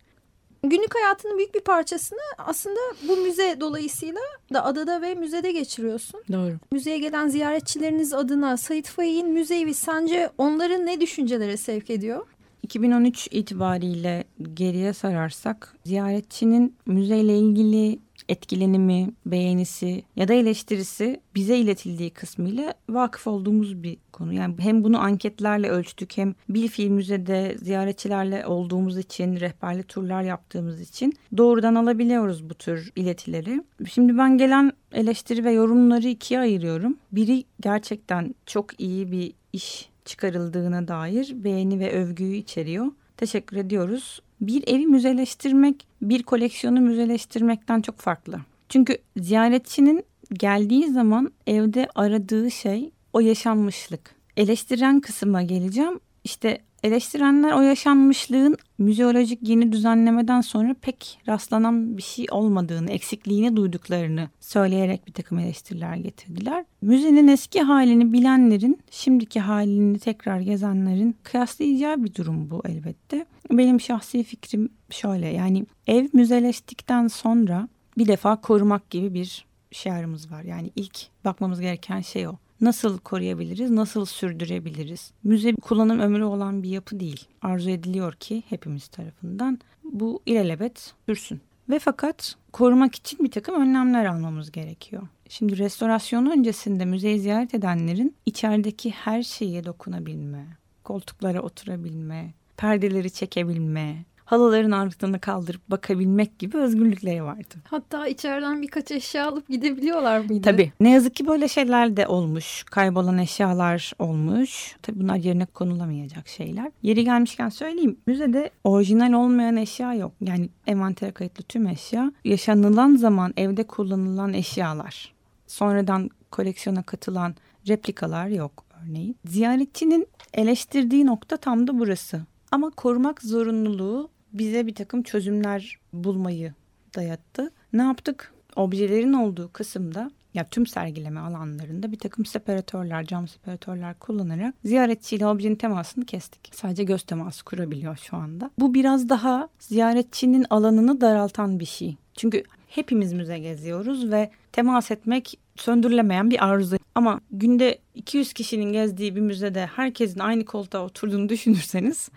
Günlük 0.63 0.95
hayatının 0.95 1.39
büyük 1.39 1.55
bir 1.55 1.61
parçasını 1.61 2.19
aslında 2.39 2.81
bu 3.09 3.17
müze 3.17 3.57
dolayısıyla 3.61 4.21
da 4.53 4.65
adada 4.65 5.03
ve 5.03 5.15
müzede 5.15 5.53
geçiriyorsun. 5.53 6.23
Doğru. 6.33 6.57
Müzeye 6.73 6.99
gelen 6.99 7.29
ziyaretçileriniz 7.29 8.13
adına 8.13 8.57
Sait 8.57 8.89
Faik'in 8.89 9.29
müzevi 9.29 9.75
sence 9.75 10.31
onların 10.39 10.87
ne 10.87 11.01
düşüncelere 11.01 11.57
sevk 11.57 11.91
ediyor? 11.91 12.27
2013 12.63 13.29
itibariyle 13.31 14.25
geriye 14.55 14.93
sararsak 14.93 15.77
ziyaretçinin 15.85 16.77
müzeyle 16.87 17.39
ilgili 17.39 17.99
etkilenimi, 18.29 19.11
beğenisi 19.27 20.03
ya 20.17 20.29
da 20.29 20.35
eleştirisi 20.35 21.21
bize 21.35 21.59
iletildiği 21.59 22.11
kısmıyla 22.11 22.75
vakıf 22.89 23.27
olduğumuz 23.27 23.83
bir 23.83 23.97
konu. 24.13 24.33
Yani 24.33 24.55
hem 24.59 24.85
bunu 24.85 25.01
anketlerle 25.01 25.69
ölçtük 25.69 26.17
hem 26.17 26.35
bir 26.49 26.69
fiil 26.69 26.91
müzede 26.91 27.57
ziyaretçilerle 27.59 28.47
olduğumuz 28.47 28.99
için, 28.99 29.41
rehberli 29.41 29.83
turlar 29.83 30.23
yaptığımız 30.23 30.81
için 30.81 31.13
doğrudan 31.37 31.75
alabiliyoruz 31.75 32.51
bu 32.51 32.55
tür 32.55 32.93
iletileri. 32.97 33.63
Şimdi 33.91 34.19
ben 34.19 34.39
gelen 34.39 34.73
eleştiri 34.93 35.45
ve 35.45 35.53
yorumları 35.53 36.09
ikiye 36.09 36.41
ayırıyorum. 36.41 36.97
Biri 37.13 37.45
gerçekten 37.61 38.35
çok 38.47 38.81
iyi 38.81 39.13
bir 39.13 39.33
iş 39.53 39.89
çıkarıldığına 40.05 40.89
dair 40.89 41.45
beğeni 41.45 41.81
ve 41.81 41.93
övgüyü 41.93 42.37
içeriyor. 42.37 42.87
Teşekkür 43.17 43.57
ediyoruz 43.57 44.21
bir 44.41 44.65
evi 44.67 44.87
müzeleştirmek 44.87 45.87
bir 46.03 46.23
koleksiyonu 46.23 46.81
müzeleştirmekten 46.81 47.81
çok 47.81 47.99
farklı. 47.99 48.41
Çünkü 48.69 48.99
ziyaretçinin 49.17 50.05
geldiği 50.33 50.89
zaman 50.89 51.33
evde 51.47 51.89
aradığı 51.95 52.51
şey 52.51 52.91
o 53.13 53.21
yaşanmışlık. 53.21 54.15
Eleştiren 54.37 55.01
kısma 55.01 55.43
geleceğim. 55.43 56.01
İşte 56.25 56.61
eleştirenler 56.83 57.53
o 57.53 57.61
yaşanmışlığın 57.61 58.57
müzeolojik 58.79 59.49
yeni 59.49 59.73
düzenlemeden 59.73 60.41
sonra 60.41 60.75
pek 60.81 61.19
rastlanan 61.29 61.97
bir 61.97 62.03
şey 62.03 62.27
olmadığını, 62.31 62.91
eksikliğini 62.91 63.57
duyduklarını 63.57 64.29
söyleyerek 64.41 65.07
bir 65.07 65.13
takım 65.13 65.39
eleştiriler 65.39 65.97
getirdiler. 65.97 66.65
Müzenin 66.83 67.29
eski 67.29 67.61
halini 67.61 68.13
bilenlerin, 68.13 68.79
şimdiki 68.91 69.41
halini 69.41 69.99
tekrar 69.99 70.41
gezenlerin 70.41 71.17
kıyaslayacağı 71.23 72.05
bir 72.05 72.15
durum 72.15 72.51
bu 72.51 72.63
elbette. 72.69 73.27
Benim 73.51 73.81
şahsi 73.81 74.23
fikrim 74.23 74.69
şöyle 74.91 75.27
yani 75.27 75.67
ev 75.87 76.09
müzeleştikten 76.13 77.09
sonra 77.09 77.69
bir 77.99 78.07
defa 78.07 78.41
korumak 78.41 78.91
gibi 78.91 79.15
bir 79.15 79.47
şiarımız 79.71 80.31
var. 80.31 80.43
Yani 80.43 80.71
ilk 80.77 81.25
bakmamız 81.25 81.61
gereken 81.61 82.01
şey 82.01 82.29
o 82.29 82.33
nasıl 82.61 82.99
koruyabiliriz, 82.99 83.71
nasıl 83.71 84.05
sürdürebiliriz? 84.05 85.13
Müze 85.25 85.55
kullanım 85.55 86.01
ömrü 86.01 86.25
olan 86.25 86.63
bir 86.63 86.69
yapı 86.69 87.01
değil. 87.01 87.29
Arzu 87.43 87.71
ediliyor 87.71 88.13
ki 88.13 88.43
hepimiz 88.49 88.89
tarafından 88.89 89.59
bu 89.85 90.23
ilelebet 90.27 90.95
sürsün. 91.07 91.41
Ve 91.69 91.79
fakat 91.79 92.37
korumak 92.53 92.95
için 92.95 93.25
bir 93.25 93.31
takım 93.31 93.61
önlemler 93.61 94.05
almamız 94.05 94.53
gerekiyor. 94.53 95.03
Şimdi 95.29 95.59
restorasyon 95.59 96.27
öncesinde 96.27 96.85
müzeyi 96.85 97.21
ziyaret 97.21 97.55
edenlerin 97.55 98.15
içerideki 98.27 98.91
her 98.91 99.23
şeye 99.23 99.65
dokunabilme, 99.65 100.47
koltuklara 100.85 101.41
oturabilme, 101.41 102.35
perdeleri 102.57 103.11
çekebilme, 103.11 104.05
halıların 104.29 104.71
altını 104.71 105.21
kaldırıp 105.21 105.71
bakabilmek 105.71 106.39
gibi 106.39 106.57
özgürlükleri 106.57 107.25
vardı. 107.25 107.55
Hatta 107.65 108.07
içeriden 108.07 108.63
birkaç 108.63 108.91
eşya 108.91 109.29
alıp 109.29 109.49
gidebiliyorlar 109.49 110.19
mıydı? 110.19 110.43
Tabii. 110.43 110.73
Ne 110.81 110.91
yazık 110.91 111.15
ki 111.15 111.27
böyle 111.27 111.49
şeyler 111.49 111.97
de 111.97 112.07
olmuş. 112.07 112.63
Kaybolan 112.63 113.19
eşyalar 113.19 113.93
olmuş. 113.99 114.77
Tabii 114.83 115.01
bunlar 115.01 115.17
yerine 115.17 115.47
konulamayacak 115.47 116.29
şeyler. 116.29 116.71
Yeri 116.83 117.05
gelmişken 117.05 117.49
söyleyeyim. 117.49 117.97
Müzede 118.07 118.51
orijinal 118.65 119.13
olmayan 119.13 119.57
eşya 119.57 119.95
yok. 119.95 120.13
Yani 120.21 120.49
envantere 120.67 121.11
kayıtlı 121.11 121.45
tüm 121.45 121.67
eşya 121.67 122.13
yaşanılan 122.25 122.97
zaman 122.97 123.33
evde 123.37 123.67
kullanılan 123.67 124.33
eşyalar. 124.35 125.15
Sonradan 125.47 126.11
koleksiyona 126.31 126.83
katılan 126.83 127.35
replikalar 127.69 128.27
yok 128.27 128.65
örneğin. 128.83 129.17
Ziyaretçinin 129.25 130.07
eleştirdiği 130.35 131.07
nokta 131.07 131.37
tam 131.37 131.67
da 131.67 131.79
burası. 131.79 132.21
Ama 132.51 132.71
korumak 132.71 133.23
zorunluluğu 133.23 134.11
bize 134.33 134.67
bir 134.67 134.75
takım 134.75 135.03
çözümler 135.03 135.79
bulmayı 135.93 136.55
dayattı. 136.97 137.51
Ne 137.73 137.83
yaptık? 137.83 138.33
Objelerin 138.57 139.13
olduğu 139.13 139.53
kısımda 139.53 140.11
ya 140.35 140.45
tüm 140.45 140.67
sergileme 140.67 141.21
alanlarında 141.21 141.93
bir 141.93 141.99
takım 141.99 142.25
separatörler, 142.25 143.05
cam 143.05 143.29
separatörler 143.29 143.95
kullanarak 143.95 144.55
ziyaretçiyle 144.65 145.27
objenin 145.27 145.57
temasını 145.57 146.05
kestik. 146.05 146.51
Sadece 146.55 146.85
göz 146.85 147.03
teması 147.03 147.45
kurabiliyor 147.45 147.97
şu 147.97 148.17
anda. 148.17 148.51
Bu 148.59 148.75
biraz 148.75 149.09
daha 149.09 149.49
ziyaretçinin 149.59 150.47
alanını 150.51 151.01
daraltan 151.01 151.61
bir 151.61 151.65
şey. 151.65 151.97
Çünkü 152.15 152.43
hepimiz 152.69 153.13
müze 153.13 153.39
geziyoruz 153.39 154.11
ve 154.11 154.31
temas 154.53 154.91
etmek 154.91 155.39
söndürülemeyen 155.57 156.31
bir 156.31 156.45
arzu. 156.45 156.77
Ama 156.95 157.21
günde 157.31 157.79
200 157.95 158.33
kişinin 158.33 158.73
gezdiği 158.73 159.17
bir 159.17 159.21
müzede 159.21 159.67
herkesin 159.67 160.21
aynı 160.21 160.45
koltuğa 160.45 160.85
oturduğunu 160.85 161.29
düşünürseniz 161.29 162.11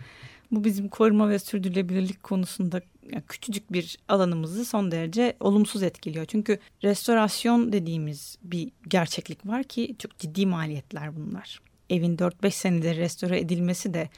bu 0.52 0.64
bizim 0.64 0.88
koruma 0.88 1.28
ve 1.28 1.38
sürdürülebilirlik 1.38 2.22
konusunda 2.22 2.80
küçücük 3.28 3.72
bir 3.72 3.98
alanımızı 4.08 4.64
son 4.64 4.90
derece 4.90 5.36
olumsuz 5.40 5.82
etkiliyor. 5.82 6.24
Çünkü 6.24 6.58
restorasyon 6.82 7.72
dediğimiz 7.72 8.38
bir 8.42 8.70
gerçeklik 8.88 9.46
var 9.46 9.64
ki 9.64 9.96
çok 9.98 10.18
ciddi 10.18 10.46
maliyetler 10.46 11.16
bunlar. 11.16 11.60
Evin 11.90 12.16
4-5 12.16 12.50
senede 12.50 12.96
restore 12.96 13.40
edilmesi 13.40 13.94
de 13.94 14.08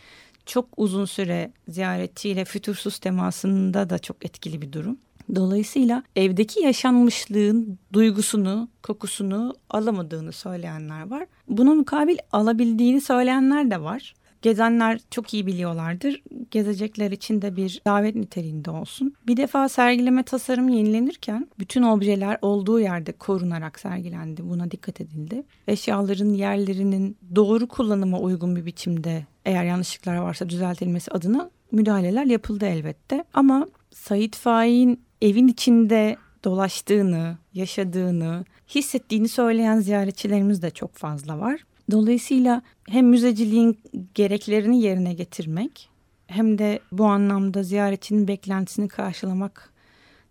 çok 0.47 0.69
uzun 0.76 1.05
süre 1.05 1.53
ziyaretçiyle 1.69 2.45
fütursuz 2.45 2.99
temasında 2.99 3.91
da 3.91 3.99
çok 3.99 4.25
etkili 4.25 4.62
bir 4.62 4.73
durum. 4.73 4.99
Dolayısıyla 5.35 6.03
evdeki 6.17 6.61
yaşanmışlığın 6.61 7.79
duygusunu, 7.93 8.69
kokusunu 8.83 9.55
alamadığını 9.71 10.33
söyleyenler 10.33 11.11
var. 11.11 11.26
Buna 11.49 11.75
mukabil 11.75 12.17
alabildiğini 12.33 13.00
söyleyenler 13.00 13.71
de 13.71 13.81
var. 13.81 14.14
Gezenler 14.45 15.01
çok 15.11 15.35
iyi 15.35 15.47
biliyorlardır. 15.47 16.23
Gezecekler 16.51 17.11
için 17.11 17.43
de 17.43 17.57
bir 17.57 17.83
davet 17.87 18.15
niteliğinde 18.15 18.71
olsun. 18.71 19.15
Bir 19.27 19.37
defa 19.37 19.69
sergileme 19.69 20.23
tasarım 20.23 20.69
yenilenirken 20.69 21.49
bütün 21.59 21.83
objeler 21.83 22.39
olduğu 22.43 22.81
yerde 22.81 23.13
korunarak 23.13 23.81
sergilendi. 23.81 24.49
Buna 24.49 24.71
dikkat 24.71 25.01
edildi. 25.01 25.43
Eşyaların 25.69 26.35
yerlerinin 26.35 27.17
doğru 27.35 27.69
kullanıma 27.69 28.19
uygun 28.19 28.57
bir 28.57 28.67
biçimde 28.67 29.27
eğer 29.45 29.65
yanlışlıklar 29.65 30.17
varsa 30.17 30.49
düzeltilmesi 30.49 31.11
adına 31.11 31.51
müdahaleler 31.73 32.25
yapıldı 32.25 32.67
elbette. 32.67 33.25
Ama 33.35 33.69
Sait 33.91 34.37
Faik'in 34.37 35.01
evin 35.23 35.49
içinde 35.49 36.17
dolaştığını, 36.45 37.39
yaşadığını, 37.55 38.45
hissettiğini 38.75 39.29
söyleyen 39.29 39.81
ziyaretçilerimiz 39.81 40.63
de 40.63 40.71
çok 40.71 40.95
fazla 40.95 41.39
var. 41.39 41.61
Dolayısıyla 41.91 42.62
hem 42.88 43.07
müzeciliğin 43.07 43.79
gereklerini 44.14 44.83
yerine 44.83 45.14
getirmek 45.14 45.91
hem 46.26 46.59
de 46.59 46.81
bu 46.93 47.05
anlamda 47.05 47.62
ziyaretçinin 47.62 48.29
beklentisini 48.29 48.88
karşılamak 48.88 49.73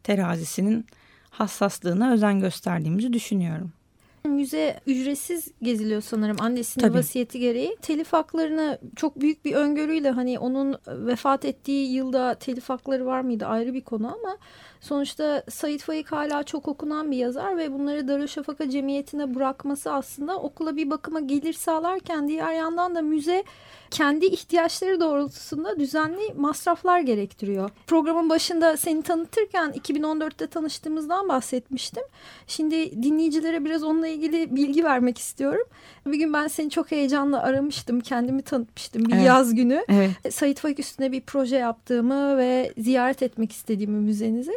terazisinin 0.03 0.85
hassaslığına 1.29 2.13
özen 2.13 2.39
gösterdiğimizi 2.39 3.13
düşünüyorum. 3.13 3.71
Müze 4.25 4.79
ücretsiz 4.87 5.47
geziliyor 5.61 6.01
sanırım 6.01 6.37
annesinin 6.39 6.87
Tabii. 6.87 6.97
vasiyeti 6.97 7.39
gereği. 7.39 7.77
Telif 7.81 8.13
haklarını 8.13 8.79
çok 8.95 9.21
büyük 9.21 9.45
bir 9.45 9.53
öngörüyle 9.53 10.09
hani 10.09 10.39
onun 10.39 10.75
vefat 10.87 11.45
ettiği 11.45 11.93
yılda 11.93 12.35
telif 12.35 12.69
hakları 12.69 13.05
var 13.05 13.21
mıydı 13.21 13.45
ayrı 13.45 13.73
bir 13.73 13.81
konu 13.81 14.07
ama 14.07 14.37
sonuçta 14.83 15.43
Said 15.49 15.79
Faik 15.79 16.11
hala 16.11 16.43
çok 16.43 16.67
okunan 16.67 17.11
bir 17.11 17.17
yazar 17.17 17.57
ve 17.57 17.73
bunları 17.73 18.07
Darüşşafaka 18.07 18.69
Cemiyeti'ne 18.69 19.35
bırakması 19.35 19.91
aslında 19.91 20.37
okula 20.39 20.75
bir 20.75 20.89
bakıma 20.89 21.19
gelir 21.19 21.53
sağlarken 21.53 22.27
diğer 22.27 22.53
yandan 22.53 22.95
da 22.95 23.01
müze 23.01 23.43
kendi 23.93 24.25
ihtiyaçları 24.25 24.99
doğrultusunda 24.99 25.79
düzenli 25.79 26.33
masraflar 26.35 26.99
gerektiriyor. 26.99 27.69
Programın 27.87 28.29
başında 28.29 28.77
seni 28.77 29.03
tanıtırken 29.03 29.71
2014'te 29.71 30.47
tanıştığımızdan 30.47 31.29
bahsetmiştim. 31.29 32.03
Şimdi 32.47 33.03
dinleyicilere 33.03 33.65
biraz 33.65 33.83
onunla 33.83 34.07
ilgili 34.07 34.55
bilgi 34.55 34.83
vermek 34.83 35.17
istiyorum. 35.17 35.67
Bir 36.05 36.17
gün 36.17 36.33
ben 36.33 36.47
seni 36.47 36.69
çok 36.69 36.91
heyecanla 36.91 37.41
aramıştım. 37.41 37.99
Kendimi 37.99 38.41
tanıtmıştım 38.41 39.05
bir 39.05 39.13
evet. 39.13 39.25
yaz 39.25 39.55
günü. 39.55 39.85
Evet. 39.89 40.33
Sait 40.33 40.59
Faik 40.59 40.79
üstüne 40.79 41.11
bir 41.11 41.21
proje 41.21 41.55
yaptığımı 41.55 42.37
ve 42.37 42.73
ziyaret 42.77 43.23
etmek 43.23 43.51
istediğimi 43.51 43.99
müzenizi. 43.99 44.53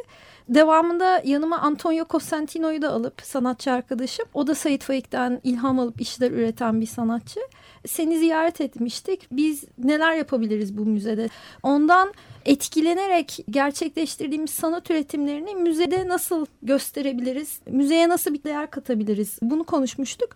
Devamında 0.49 1.23
yanıma 1.25 1.59
Antonio 1.59 2.05
Cosentino'yu 2.11 2.83
da 2.83 2.91
alıp 2.91 3.23
sanatçı 3.23 3.73
arkadaşım. 3.73 4.27
O 4.35 4.47
da 4.47 4.55
Sait 4.55 4.83
Faik'ten 4.83 5.41
ilham 5.45 5.79
alıp 5.79 6.01
işler 6.01 6.31
üreten 6.31 6.81
bir 6.81 6.87
sanatçı. 6.87 7.41
Seni 7.87 8.19
ziyaret 8.19 8.61
etmiştik. 8.61 9.27
Biz 9.31 9.65
neler 9.79 10.15
yapabiliriz 10.15 10.79
bu 10.79 10.87
müzede? 10.87 11.29
Ondan 11.63 12.13
etkilenerek 12.45 13.39
gerçekleştirdiğimiz 13.51 14.51
sanat 14.51 14.91
üretimlerini 14.91 15.55
müzede 15.55 16.09
nasıl 16.09 16.47
gösterebiliriz? 16.63 17.61
Müzeye 17.71 18.09
nasıl 18.09 18.35
bir 18.35 18.45
değer 18.45 18.71
katabiliriz? 18.71 19.39
Bunu 19.43 19.65
konuşmuştuk. 19.65 20.31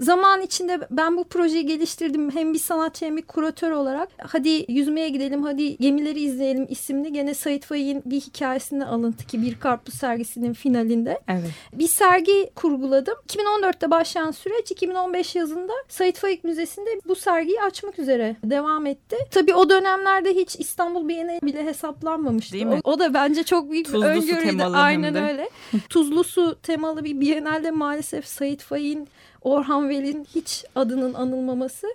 Zaman 0.00 0.42
içinde 0.42 0.80
ben 0.90 1.16
bu 1.16 1.24
projeyi 1.24 1.66
geliştirdim. 1.66 2.30
Hem 2.30 2.54
bir 2.54 2.58
sanatçı 2.58 3.04
hem 3.04 3.16
bir 3.16 3.22
kuratör 3.22 3.70
olarak. 3.70 4.08
Hadi 4.18 4.64
yüzmeye 4.68 5.08
gidelim, 5.08 5.42
hadi 5.42 5.76
gemileri 5.76 6.20
izleyelim 6.20 6.66
isimli. 6.68 7.12
Gene 7.12 7.34
Sait 7.34 7.64
Faik'in 7.64 8.02
bir 8.06 8.20
hikayesinde 8.20 8.84
alıntı 8.84 9.26
ki 9.26 9.42
Bir 9.42 9.60
Karpuz 9.60 9.94
sergisinin 9.94 10.52
finalinde. 10.52 11.20
Evet. 11.28 11.50
Bir 11.72 11.88
sergi 11.88 12.50
kurguladım. 12.54 13.14
2014'te 13.28 13.90
başlayan 13.90 14.30
süreç 14.30 14.70
2015 14.70 15.34
yazında 15.34 15.72
Sait 15.88 16.18
Faik 16.18 16.44
Müzesi'nde 16.44 16.90
bu 17.08 17.14
sergiyi 17.14 17.62
açmak 17.62 17.98
üzere 17.98 18.36
devam 18.44 18.86
etti. 18.86 19.16
Tabii 19.30 19.54
o 19.54 19.70
dönemlerde 19.70 20.34
hiç 20.34 20.56
İstanbul 20.56 21.08
Bienali 21.08 21.38
bile 21.42 21.64
hesaplanmamıştı. 21.64 22.52
Değil 22.52 22.66
mi? 22.66 22.80
O, 22.84 22.92
o 22.92 22.98
da 22.98 23.14
bence 23.14 23.42
çok 23.42 23.70
büyük 23.70 23.86
Tuzlu 23.86 24.02
bir 24.02 24.08
öngörüydü. 24.08 24.62
Aynen 24.62 25.14
öyle. 25.14 25.48
Tuzlu 25.88 26.24
su 26.24 26.58
temalı 26.62 27.04
bir 27.04 27.20
Bienalde 27.20 27.70
maalesef 27.70 28.26
Sait 28.26 28.62
Faik'in 28.62 29.08
Orhan 29.42 29.88
Veli'nin 29.88 30.24
hiç 30.24 30.64
adının 30.74 31.14
anılmaması 31.14 31.86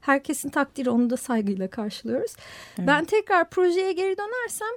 herkesin 0.00 0.48
takdiri 0.48 0.90
onu 0.90 1.10
da 1.10 1.16
saygıyla 1.16 1.68
karşılıyoruz. 1.70 2.32
Evet. 2.78 2.88
Ben 2.88 3.04
tekrar 3.04 3.50
projeye 3.50 3.92
geri 3.92 4.16
dönersem 4.16 4.68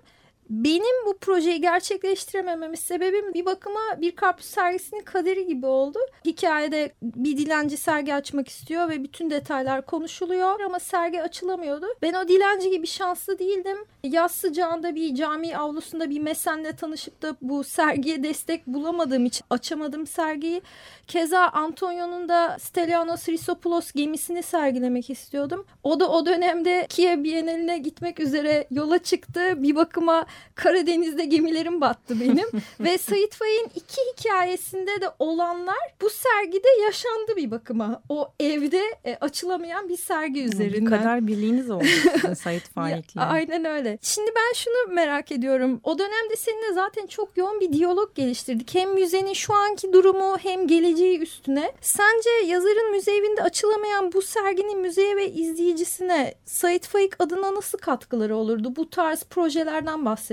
benim 0.52 1.06
bu 1.06 1.18
projeyi 1.18 1.62
gerçekleştiremememin 1.62 2.76
sebebim 2.76 3.34
bir 3.34 3.46
bakıma 3.46 3.80
bir 3.98 4.16
karpuz 4.16 4.46
sergisinin 4.46 5.02
kaderi 5.02 5.48
gibi 5.48 5.66
oldu. 5.66 6.00
Hikayede 6.26 6.92
bir 7.02 7.38
dilenci 7.38 7.78
sergi 7.78 8.14
açmak 8.14 8.48
istiyor 8.48 8.90
ve 8.90 9.04
bütün 9.04 9.30
detaylar 9.30 9.86
konuşuluyor 9.86 10.60
ama 10.60 10.80
sergi 10.80 11.22
açılamıyordu. 11.24 11.86
Ben 12.02 12.14
o 12.14 12.28
dilenci 12.28 12.70
gibi 12.70 12.88
şanslı 12.88 13.40
değildim. 13.40 13.78
Yaz 14.04 14.32
sıcağında 14.32 14.96
bir 14.96 15.16
cami 15.16 15.58
avlusunda 15.58 16.10
bir 16.10 16.20
mesenle 16.20 16.76
tanışıp 16.76 17.22
da 17.22 17.36
bu 17.42 17.64
sergiye 17.64 18.24
destek 18.24 18.68
bulamadığım 18.68 19.26
için 19.26 19.46
açamadım 19.50 20.08
sergiyi. 20.08 20.62
Keza 21.08 21.48
Antonio'nun 21.48 22.30
da 22.30 22.58
Stelianos 22.60 23.30
Risopoulos 23.30 23.92
gemisini 23.92 24.44
sergilemek 24.44 25.10
istiyordum. 25.10 25.66
O 25.84 26.00
da 26.00 26.12
o 26.12 26.26
dönemde 26.26 26.86
Kiev 26.90 27.24
Bienali'ne 27.24 27.78
gitmek 27.78 28.20
üzere 28.20 28.68
yola 28.72 28.98
çıktı. 28.98 29.64
Bir 29.64 29.76
bakıma 29.76 30.26
Karadeniz'de 30.56 31.26
gemilerim 31.26 31.82
battı 31.82 32.20
benim. 32.20 32.48
Ve 32.80 32.98
Sait 32.98 33.36
Faik'in 33.36 33.72
iki 33.76 34.02
hikayesinde 34.14 35.02
de 35.02 35.10
olanlar 35.20 35.78
bu 36.02 36.10
sergide 36.10 36.68
yaşandı 36.84 37.36
bir 37.36 37.52
bakıma. 37.52 38.02
O 38.10 38.34
evde 38.40 38.82
e, 39.06 39.16
açılamayan 39.16 39.90
bir 39.90 39.98
sergi 39.98 40.44
üzerinden. 40.44 40.86
Bir 40.86 40.98
kadar 40.98 41.28
birliğiniz 41.28 41.70
oldu 41.70 41.86
Sait 42.40 42.64
Faik'le. 42.64 43.18
Aynen 43.18 43.66
öyle. 43.66 43.98
Şimdi 44.02 44.32
ben 44.36 44.54
şunu 44.54 44.94
merak 44.94 45.32
ediyorum. 45.32 45.80
O 45.84 46.00
dönemde 46.00 46.36
seninle 46.36 46.74
zaten 46.74 47.08
çok 47.08 47.38
yoğun 47.38 47.60
bir 47.60 47.74
diyalog 47.74 48.16
geliştirdik. 48.16 48.76
Hem 48.76 48.94
müzenin 48.94 49.34
şu 49.34 49.54
anki 49.54 49.94
durumu 49.94 50.38
hem 50.38 50.68
geleceği 50.68 51.20
üstüne. 51.20 51.72
Sence 51.82 52.30
yazarın 52.46 52.92
müze 52.92 53.16
evinde 53.16 53.44
açılamayan 53.44 54.12
bu 54.12 54.22
serginin 54.22 54.80
müzeye 54.80 55.16
ve 55.16 55.32
izleyicisine 55.32 56.34
Sait 56.46 56.88
Faik 56.88 57.22
adına 57.24 57.56
nasıl 57.56 57.78
katkıları 57.78 58.36
olurdu? 58.36 58.76
Bu 58.76 58.90
tarz 58.90 59.24
projelerden 59.24 60.06
bahsediyorum. 60.06 60.31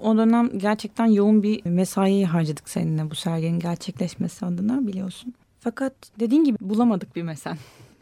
O 0.00 0.16
dönem 0.16 0.58
gerçekten 0.58 1.06
yoğun 1.06 1.42
bir 1.42 1.66
mesai 1.66 2.24
harcadık 2.24 2.68
seninle 2.68 3.10
bu 3.10 3.14
serginin 3.14 3.60
gerçekleşmesi 3.60 4.46
adına 4.46 4.86
biliyorsun. 4.86 5.34
Fakat 5.60 5.94
dediğin 6.20 6.44
gibi 6.44 6.56
bulamadık 6.60 7.16
bir 7.16 7.22
mesen. 7.22 7.56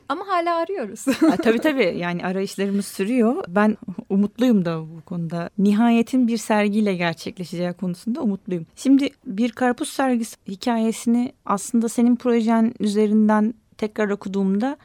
Ama 0.09 0.29
hala 0.29 0.57
arıyoruz. 0.57 1.07
ha, 1.21 1.37
tabii 1.37 1.59
tabii 1.59 1.99
yani 1.99 2.27
arayışlarımız 2.27 2.87
sürüyor. 2.87 3.45
Ben 3.49 3.77
umutluyum 4.09 4.65
da 4.65 4.81
bu 4.81 5.01
konuda. 5.01 5.51
Nihayetin 5.59 6.29
bir 6.29 6.37
sergiyle 6.37 6.95
gerçekleşeceği 6.97 7.73
konusunda 7.73 8.21
umutluyum. 8.21 8.67
Şimdi 8.77 9.09
bir 9.27 9.53
karpuz 9.53 9.89
sergisi 9.89 10.37
hikayesini 10.49 11.33
aslında 11.45 11.89
senin 11.89 12.17
projen 12.17 12.75
üzerinden 12.81 13.55
tekrar 13.79 14.11
okuduğumda 14.11 14.77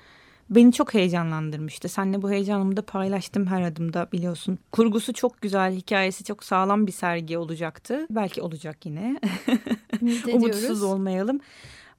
beni 0.49 0.73
çok 0.73 0.93
heyecanlandırmıştı. 0.93 1.89
Seninle 1.89 2.21
bu 2.21 2.31
heyecanımı 2.31 2.77
da 2.77 2.81
paylaştım 2.81 3.47
her 3.47 3.61
adımda 3.61 4.07
biliyorsun. 4.11 4.59
Kurgusu 4.71 5.13
çok 5.13 5.41
güzel, 5.41 5.75
hikayesi 5.75 6.23
çok 6.23 6.43
sağlam 6.43 6.87
bir 6.87 6.91
sergi 6.91 7.37
olacaktı. 7.37 8.07
Belki 8.09 8.41
olacak 8.41 8.85
yine. 8.85 9.19
Umutsuz 10.33 10.83
olmayalım. 10.83 11.39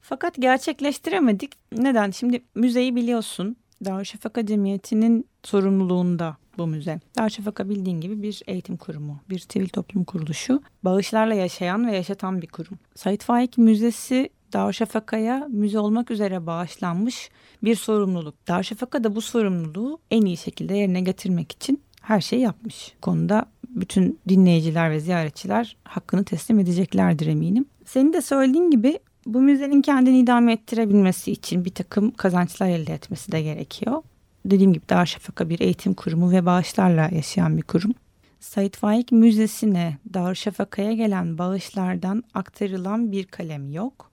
Fakat 0.01 0.35
gerçekleştiremedik. 0.35 1.53
Neden? 1.73 2.11
Şimdi 2.11 2.43
müzeyi 2.55 2.97
biliyorsun. 2.97 3.57
Darüşşafaka 3.85 4.47
Cemiyeti'nin 4.47 5.29
sorumluluğunda 5.43 6.37
bu 6.59 6.67
müze. 6.67 7.01
Darüşşafaka 7.19 7.69
bildiğin 7.69 8.01
gibi 8.01 8.23
bir 8.23 8.43
eğitim 8.47 8.77
kurumu, 8.77 9.21
bir 9.31 9.39
sivil 9.39 9.69
toplum 9.69 10.05
kuruluşu. 10.05 10.63
Bağışlarla 10.85 11.35
yaşayan 11.35 11.87
ve 11.87 11.97
yaşatan 11.97 12.43
bir 12.43 12.47
kurum. 12.47 12.79
Said 12.95 13.21
Faik 13.21 13.59
Müzesi 13.59 14.31
Darüşşafaka'ya 14.53 15.49
müze 15.51 15.79
olmak 15.79 16.11
üzere 16.11 16.47
bağışlanmış 16.47 17.31
bir 17.65 17.75
sorumluluk. 17.75 18.49
Darüşşafaka 18.49 19.05
da 19.05 19.15
bu 19.15 19.21
sorumluluğu 19.21 19.99
en 20.11 20.23
iyi 20.23 20.37
şekilde 20.37 20.75
yerine 20.75 21.01
getirmek 21.01 21.53
için 21.53 21.83
her 22.03 22.21
şeyi 22.21 22.43
yapmış. 22.43 22.95
Konuda 23.03 23.47
bütün 23.69 24.19
dinleyiciler 24.29 24.91
ve 24.91 25.01
ziyaretçiler 25.01 25.77
hakkını 25.85 26.25
teslim 26.25 26.59
edeceklerdir 26.59 27.27
eminim. 27.27 27.65
Senin 27.85 28.13
de 28.13 28.23
söylediğin 28.23 28.71
gibi 28.71 28.99
bu 29.27 29.41
müzenin 29.41 29.83
kendini 29.83 30.19
idame 30.19 30.53
ettirebilmesi 30.53 31.33
için 31.33 31.65
bir 31.65 31.75
takım 31.75 32.11
kazançlar 32.11 32.69
elde 32.69 32.95
etmesi 32.95 33.33
de 33.33 33.43
gerekiyor. 33.43 34.03
Dediğim 34.45 34.73
gibi 34.73 34.89
Darüşşafaka 34.89 35.49
bir 35.49 35.61
eğitim 35.61 35.95
kurumu 35.95 36.31
ve 36.31 36.47
bağışlarla 36.47 37.09
yaşayan 37.13 37.57
bir 37.57 37.63
kurum. 37.63 37.95
Said 38.41 38.75
Faik 38.75 39.13
Müzesi'ne 39.13 39.99
Darüşşafaka'ya 40.15 40.93
gelen 40.93 41.39
bağışlardan 41.39 42.25
aktarılan 42.35 43.13
bir 43.13 43.25
kalem 43.25 43.73
yok. 43.73 44.10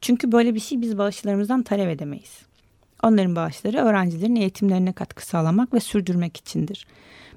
Çünkü 0.00 0.32
böyle 0.32 0.54
bir 0.54 0.60
şey 0.60 0.80
biz 0.80 0.98
bağışlarımızdan 0.98 1.62
talep 1.62 1.88
edemeyiz. 1.88 2.42
Onların 3.02 3.36
bağışları 3.36 3.78
öğrencilerin 3.78 4.36
eğitimlerine 4.36 4.92
katkı 4.92 5.26
sağlamak 5.26 5.74
ve 5.74 5.80
sürdürmek 5.80 6.36
içindir. 6.36 6.86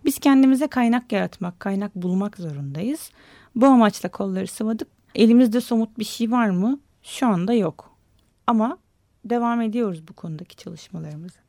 Biz 0.05 0.19
kendimize 0.19 0.67
kaynak 0.67 1.11
yaratmak, 1.11 1.59
kaynak 1.59 1.95
bulmak 1.95 2.37
zorundayız. 2.37 3.11
Bu 3.55 3.65
amaçla 3.65 4.09
kolları 4.09 4.47
sıvadık. 4.47 4.87
Elimizde 5.15 5.61
somut 5.61 5.99
bir 5.99 6.03
şey 6.03 6.31
var 6.31 6.49
mı? 6.49 6.79
Şu 7.03 7.27
anda 7.27 7.53
yok. 7.53 7.91
Ama 8.47 8.77
devam 9.25 9.61
ediyoruz 9.61 10.07
bu 10.07 10.13
konudaki 10.13 10.55
çalışmalarımızı. 10.55 11.42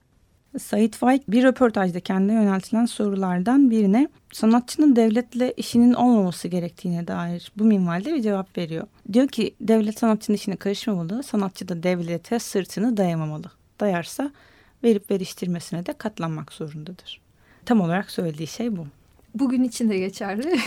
Said 0.58 0.94
Faik 0.94 1.30
bir 1.30 1.42
röportajda 1.44 2.00
kendine 2.00 2.32
yöneltilen 2.32 2.86
sorulardan 2.86 3.70
birine 3.70 4.08
sanatçının 4.32 4.96
devletle 4.96 5.52
işinin 5.56 5.92
olmaması 5.94 6.48
gerektiğine 6.48 7.06
dair 7.06 7.52
bu 7.56 7.64
minvalde 7.64 8.14
bir 8.14 8.22
cevap 8.22 8.58
veriyor. 8.58 8.86
Diyor 9.12 9.28
ki 9.28 9.54
devlet 9.60 9.98
sanatçının 9.98 10.36
işine 10.36 10.56
karışmamalı, 10.56 11.22
sanatçı 11.22 11.68
da 11.68 11.82
devlete 11.82 12.38
sırtını 12.38 12.96
dayamamalı. 12.96 13.50
Dayarsa 13.80 14.30
verip 14.84 15.10
veriştirmesine 15.10 15.86
de 15.86 15.92
katlanmak 15.92 16.52
zorundadır. 16.52 17.20
Tam 17.66 17.80
olarak 17.80 18.10
söylediği 18.10 18.48
şey 18.48 18.76
bu. 18.76 18.86
Bugün 19.34 19.64
için 19.64 19.90
de 19.90 19.98
geçerli. 19.98 20.48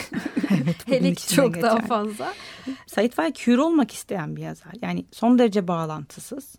evet, 0.64 0.76
Hele 0.88 1.14
ki 1.14 1.36
çok 1.36 1.56
geçerli. 1.56 1.64
daha 1.64 1.80
fazla. 1.80 2.34
Said 2.88 3.12
Faik 3.12 3.48
hür 3.48 3.58
olmak 3.58 3.92
isteyen 3.92 4.36
bir 4.36 4.42
yazar. 4.42 4.74
Yani 4.82 5.06
son 5.12 5.40
derece 5.40 5.68
bağlantısız. 5.68 6.56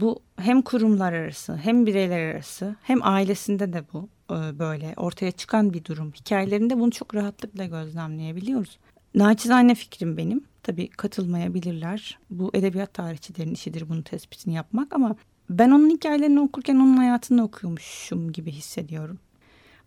Bu 0.00 0.18
hem 0.36 0.62
kurumlar 0.62 1.12
arası 1.12 1.56
hem 1.56 1.86
bireyler 1.86 2.20
arası 2.20 2.76
hem 2.82 2.98
ailesinde 3.02 3.72
de 3.72 3.84
bu 3.92 4.08
e, 4.30 4.58
böyle 4.58 4.94
ortaya 4.96 5.30
çıkan 5.30 5.72
bir 5.72 5.84
durum. 5.84 6.12
Hikayelerinde 6.12 6.80
bunu 6.80 6.90
çok 6.90 7.14
rahatlıkla 7.14 7.64
gözlemleyebiliyoruz. 7.64 8.78
Naçizane 9.14 9.74
fikrim 9.74 10.16
benim. 10.16 10.44
Tabii 10.62 10.88
katılmayabilirler. 10.88 12.18
Bu 12.30 12.50
edebiyat 12.54 12.94
tarihçilerin 12.94 13.54
işidir 13.54 13.88
bunu 13.88 14.02
tespitini 14.02 14.54
yapmak 14.54 14.92
ama 14.92 15.16
ben 15.50 15.70
onun 15.70 15.90
hikayelerini 15.90 16.40
okurken 16.40 16.76
onun 16.76 16.96
hayatını 16.96 17.44
okuyormuşum 17.44 18.32
gibi 18.32 18.50
hissediyorum. 18.50 19.18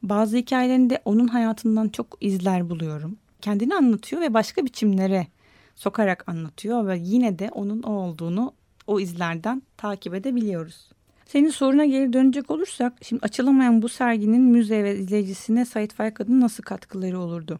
Bazı 0.04 0.38
hikayelerinde 0.38 1.02
onun 1.06 1.28
hayatından 1.28 1.90
çok 1.90 2.18
izler 2.22 2.70
buluyorum. 2.70 3.18
Kendini 3.42 3.76
anlatıyor 3.76 4.22
ve 4.22 4.34
başka 4.34 4.66
biçimlere 4.66 5.28
sokarak 5.76 6.30
anlatıyor 6.30 6.88
ve 6.88 6.98
yine 6.98 7.40
de 7.40 7.50
onun 7.54 7.84
o 7.84 7.92
olduğunu 7.92 8.54
o 8.88 9.00
izlerden 9.00 9.62
takip 9.78 10.14
edebiliyoruz. 10.14 10.90
Senin 11.26 11.50
soruna 11.50 11.86
geri 11.86 12.14
dönecek 12.14 12.52
olursak 12.52 12.94
şimdi 13.02 13.22
açılamayan 13.22 13.82
bu 13.82 13.90
serginin 13.90 14.42
müze 14.42 14.84
ve 14.84 14.98
izleyicisine 14.98 15.66
Sait 15.66 15.94
Faik 15.94 16.22
adına 16.22 16.40
nasıl 16.40 16.64
katkıları 16.64 17.20
olurdu? 17.20 17.60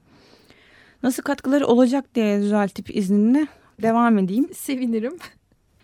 Nasıl 1.04 1.24
katkıları 1.24 1.68
olacak 1.68 2.16
diye 2.16 2.42
düzeltip 2.42 2.96
izninle 2.96 3.48
devam 3.82 4.18
edeyim. 4.18 4.50
Sevinirim. 4.54 5.18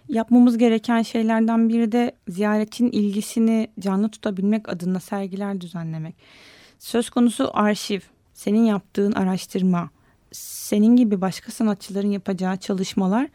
Yapmamız 0.10 0.58
gereken 0.58 1.02
şeylerden 1.02 1.70
biri 1.70 1.92
de 1.92 2.12
ziyaretin 2.28 2.92
ilgisini 2.92 3.68
canlı 3.80 4.10
tutabilmek 4.10 4.70
adına 4.70 5.00
sergiler 5.00 5.62
düzenlemek. 5.62 6.16
Söz 6.80 7.10
konusu 7.10 7.50
arşiv, 7.54 8.00
senin 8.34 8.66
yaptığın 8.66 9.12
araştırma, 9.12 9.90
senin 10.32 10.96
gibi 10.96 11.22
başka 11.22 11.52
sanatçıların 11.52 12.12
yapacağı 12.12 12.58
çalışmalar 12.58 13.28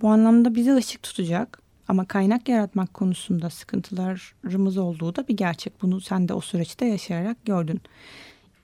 bu 0.00 0.08
anlamda 0.08 0.54
bizi 0.54 0.74
ışık 0.74 1.02
tutacak. 1.02 1.62
Ama 1.88 2.04
kaynak 2.04 2.48
yaratmak 2.48 2.94
konusunda 2.94 3.50
sıkıntılarımız 3.50 4.78
olduğu 4.78 5.16
da 5.16 5.28
bir 5.28 5.36
gerçek. 5.36 5.82
Bunu 5.82 6.00
sen 6.00 6.28
de 6.28 6.34
o 6.34 6.40
süreçte 6.40 6.86
yaşayarak 6.86 7.44
gördün. 7.44 7.80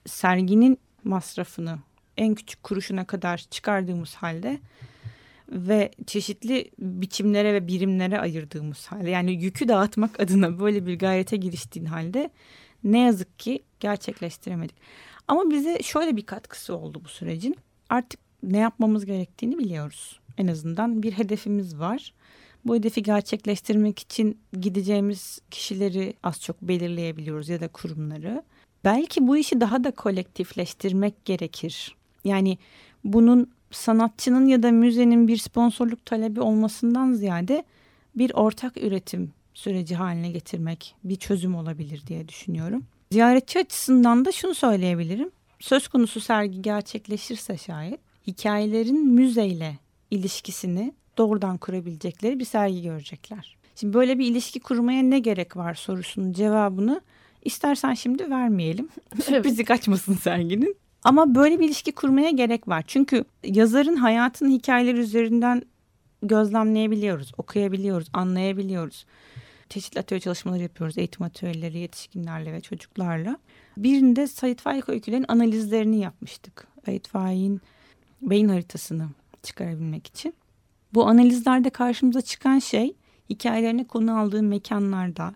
Serginin 0.05 0.77
masrafını 1.03 1.79
en 2.17 2.35
küçük 2.35 2.63
kuruşuna 2.63 3.05
kadar 3.05 3.37
çıkardığımız 3.37 4.15
halde 4.15 4.59
ve 5.49 5.91
çeşitli 6.07 6.71
biçimlere 6.79 7.53
ve 7.53 7.67
birimlere 7.67 8.19
ayırdığımız 8.19 8.87
halde 8.87 9.09
yani 9.09 9.33
yükü 9.33 9.67
dağıtmak 9.67 10.19
adına 10.19 10.59
böyle 10.59 10.85
bir 10.85 10.99
gayrete 10.99 11.37
giriştiğin 11.37 11.85
halde 11.85 12.29
ne 12.83 12.99
yazık 12.99 13.39
ki 13.39 13.63
gerçekleştiremedik. 13.79 14.75
Ama 15.27 15.49
bize 15.49 15.79
şöyle 15.83 16.17
bir 16.17 16.25
katkısı 16.25 16.77
oldu 16.77 17.01
bu 17.03 17.07
sürecin. 17.07 17.55
Artık 17.89 18.19
ne 18.43 18.57
yapmamız 18.57 19.05
gerektiğini 19.05 19.57
biliyoruz. 19.57 20.19
En 20.37 20.47
azından 20.47 21.03
bir 21.03 21.11
hedefimiz 21.11 21.79
var. 21.79 22.13
Bu 22.65 22.75
hedefi 22.75 23.03
gerçekleştirmek 23.03 23.99
için 23.99 24.37
gideceğimiz 24.59 25.39
kişileri 25.51 26.13
az 26.23 26.41
çok 26.41 26.61
belirleyebiliyoruz 26.61 27.49
ya 27.49 27.59
da 27.59 27.67
kurumları. 27.67 28.43
Belki 28.83 29.27
bu 29.27 29.37
işi 29.37 29.61
daha 29.61 29.83
da 29.83 29.91
kolektifleştirmek 29.91 31.25
gerekir. 31.25 31.95
Yani 32.23 32.57
bunun 33.03 33.51
sanatçının 33.71 34.47
ya 34.47 34.63
da 34.63 34.71
müzenin 34.71 35.27
bir 35.27 35.37
sponsorluk 35.37 36.05
talebi 36.05 36.41
olmasından 36.41 37.13
ziyade 37.13 37.63
bir 38.15 38.31
ortak 38.33 38.77
üretim 38.77 39.33
süreci 39.53 39.95
haline 39.95 40.31
getirmek 40.31 40.95
bir 41.03 41.15
çözüm 41.15 41.55
olabilir 41.55 42.03
diye 42.07 42.27
düşünüyorum. 42.27 42.85
Ziyaretçi 43.11 43.59
açısından 43.59 44.25
da 44.25 44.31
şunu 44.31 44.55
söyleyebilirim. 44.55 45.31
Söz 45.59 45.87
konusu 45.87 46.19
sergi 46.19 46.61
gerçekleşirse 46.61 47.57
şayet 47.57 47.99
hikayelerin 48.27 49.07
müzeyle 49.07 49.77
ilişkisini 50.11 50.93
doğrudan 51.17 51.57
kurabilecekleri 51.57 52.39
bir 52.39 52.45
sergi 52.45 52.81
görecekler. 52.81 53.57
Şimdi 53.75 53.93
böyle 53.93 54.19
bir 54.19 54.25
ilişki 54.25 54.59
kurmaya 54.59 55.03
ne 55.03 55.19
gerek 55.19 55.57
var 55.57 55.73
sorusunun 55.73 56.33
cevabını 56.33 57.01
istersen 57.41 57.93
şimdi 57.93 58.29
vermeyelim. 58.29 58.89
Sürprizi 59.23 59.63
kaçmasın 59.63 60.13
serginin. 60.13 60.77
Ama 61.03 61.35
böyle 61.35 61.59
bir 61.59 61.65
ilişki 61.65 61.91
kurmaya 61.91 62.29
gerek 62.29 62.67
var. 62.67 62.83
Çünkü 62.87 63.25
yazarın 63.43 63.95
hayatın 63.95 64.49
hikayeleri 64.49 64.99
üzerinden 64.99 65.61
gözlemleyebiliyoruz, 66.23 67.31
okuyabiliyoruz, 67.37 68.07
anlayabiliyoruz. 68.13 69.05
Çeşitli 69.69 69.99
atölye 69.99 70.19
çalışmaları 70.19 70.61
yapıyoruz. 70.61 70.97
Eğitim 70.97 71.25
atölyeleri 71.25 71.77
yetişkinlerle 71.77 72.53
ve 72.53 72.61
çocuklarla. 72.61 73.37
Birinde 73.77 74.27
Sait 74.27 74.61
Faik 74.61 74.89
öykülerin 74.89 75.25
analizlerini 75.27 75.99
yapmıştık. 75.99 76.67
Sait 76.85 77.07
Faik'in 77.07 77.61
beyin 78.21 78.49
haritasını 78.49 79.09
çıkarabilmek 79.45 80.07
için. 80.07 80.33
Bu 80.93 81.07
analizlerde 81.07 81.69
karşımıza 81.69 82.21
çıkan 82.21 82.59
şey 82.59 82.95
hikayelerine 83.29 83.83
konu 83.83 84.19
aldığı 84.19 84.43
mekanlarda, 84.43 85.33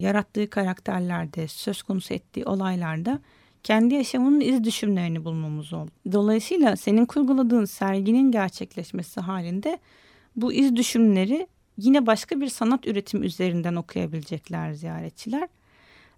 yarattığı 0.00 0.50
karakterlerde, 0.50 1.48
söz 1.48 1.82
konusu 1.82 2.14
ettiği 2.14 2.44
olaylarda 2.44 3.20
kendi 3.62 3.94
yaşamının 3.94 4.40
iz 4.40 4.64
düşümlerini 4.64 5.24
bulmamız 5.24 5.72
oldu. 5.72 5.90
Dolayısıyla 6.12 6.76
senin 6.76 7.06
kurguladığın 7.06 7.64
serginin 7.64 8.32
gerçekleşmesi 8.32 9.20
halinde 9.20 9.78
bu 10.36 10.52
iz 10.52 10.76
düşümleri 10.76 11.46
yine 11.78 12.06
başka 12.06 12.40
bir 12.40 12.48
sanat 12.48 12.86
üretimi 12.86 13.26
üzerinden 13.26 13.76
okuyabilecekler 13.76 14.72
ziyaretçiler. 14.72 15.48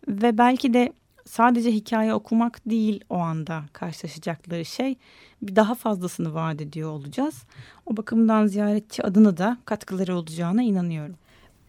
Ve 0.09 0.39
belki 0.39 0.75
de 0.75 0.93
sadece 1.29 1.73
hikaye 1.73 2.15
okumak 2.15 2.61
değil 2.67 3.05
o 3.11 3.17
anda 3.17 3.65
karşılaşacakları 3.73 4.65
şey. 4.65 4.97
Bir 5.43 5.57
daha 5.57 5.75
fazlasını 5.75 6.35
vaat 6.35 6.61
ediyor 6.61 6.91
olacağız. 6.91 7.43
O 7.87 7.97
bakımdan 7.97 8.47
ziyaretçi 8.47 9.03
adına 9.03 9.37
da 9.37 9.59
katkıları 9.65 10.17
olacağına 10.17 10.63
inanıyorum 10.63 11.15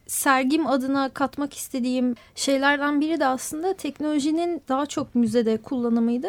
sergim 0.10 0.68
adına 0.68 1.10
katmak 1.10 1.54
istediğim 1.54 2.16
şeylerden 2.36 3.02
biri 3.02 3.20
de 3.20 3.26
aslında 3.26 3.74
teknolojinin 3.74 4.62
daha 4.70 4.86
çok 4.86 5.16
müzede 5.16 5.58
kullanımıydı. 5.58 6.28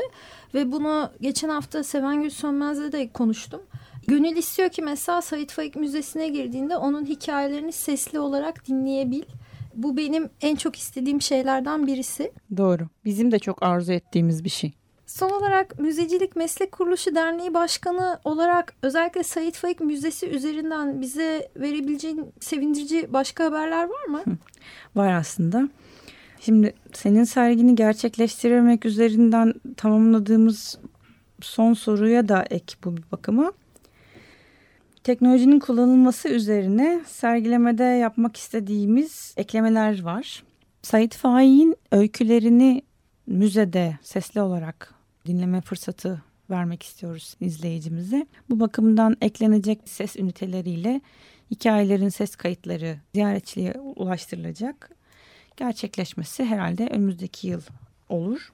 Ve 0.54 0.72
bunu 0.72 1.10
geçen 1.20 1.48
hafta 1.48 1.84
Sevengül 1.84 2.30
Sönmez'le 2.30 2.92
de 2.92 3.08
konuştum. 3.08 3.60
Gönül 4.06 4.36
istiyor 4.36 4.68
ki 4.68 4.82
mesela 4.82 5.22
Sait 5.22 5.52
Faik 5.52 5.76
Müzesi'ne 5.76 6.28
girdiğinde 6.28 6.76
onun 6.76 7.04
hikayelerini 7.04 7.72
sesli 7.72 8.18
olarak 8.18 8.68
dinleyebil. 8.68 9.22
Bu 9.74 9.96
benim 9.96 10.30
en 10.40 10.56
çok 10.56 10.76
istediğim 10.76 11.22
şeylerden 11.22 11.86
birisi. 11.86 12.32
Doğru. 12.56 12.88
Bizim 13.04 13.32
de 13.32 13.38
çok 13.38 13.62
arzu 13.62 13.92
ettiğimiz 13.92 14.44
bir 14.44 14.50
şey. 14.50 14.72
Son 15.06 15.30
olarak 15.30 15.78
Müzecilik 15.78 16.36
Meslek 16.36 16.72
Kuruluşu 16.72 17.14
Derneği 17.14 17.54
Başkanı 17.54 18.18
olarak 18.24 18.74
özellikle 18.82 19.22
Sait 19.22 19.56
Faik 19.56 19.80
Müzesi 19.80 20.26
üzerinden 20.28 21.00
bize 21.00 21.48
verebileceğin 21.56 22.32
sevindirici 22.40 23.12
başka 23.12 23.44
haberler 23.44 23.84
var 23.84 24.04
mı? 24.04 24.22
Var 24.94 25.12
aslında. 25.12 25.68
Şimdi 26.40 26.74
senin 26.92 27.24
sergini 27.24 27.74
gerçekleştirmek 27.74 28.86
üzerinden 28.86 29.54
tamamladığımız 29.76 30.78
son 31.40 31.74
soruya 31.74 32.28
da 32.28 32.44
ek 32.50 32.74
bu 32.84 32.96
bir 32.96 33.04
bakıma. 33.12 33.52
Teknolojinin 35.04 35.60
kullanılması 35.60 36.28
üzerine 36.28 37.00
sergilemede 37.06 37.84
yapmak 37.84 38.36
istediğimiz 38.36 39.34
eklemeler 39.36 40.02
var. 40.02 40.44
Sait 40.82 41.14
Faik'in 41.14 41.76
öykülerini 41.92 42.82
müzede 43.26 43.98
sesli 44.02 44.40
olarak 44.40 44.94
dinleme 45.26 45.60
fırsatı 45.60 46.22
vermek 46.50 46.82
istiyoruz 46.82 47.34
izleyicimize. 47.40 48.26
Bu 48.50 48.60
bakımdan 48.60 49.16
eklenecek 49.20 49.80
ses 49.84 50.16
üniteleriyle 50.16 51.00
hikayelerin 51.50 52.08
ses 52.08 52.36
kayıtları 52.36 52.96
ziyaretçiliğe 53.14 53.74
ulaştırılacak. 53.96 54.90
Gerçekleşmesi 55.56 56.44
herhalde 56.44 56.86
önümüzdeki 56.86 57.48
yıl 57.48 57.62
olur. 58.08 58.52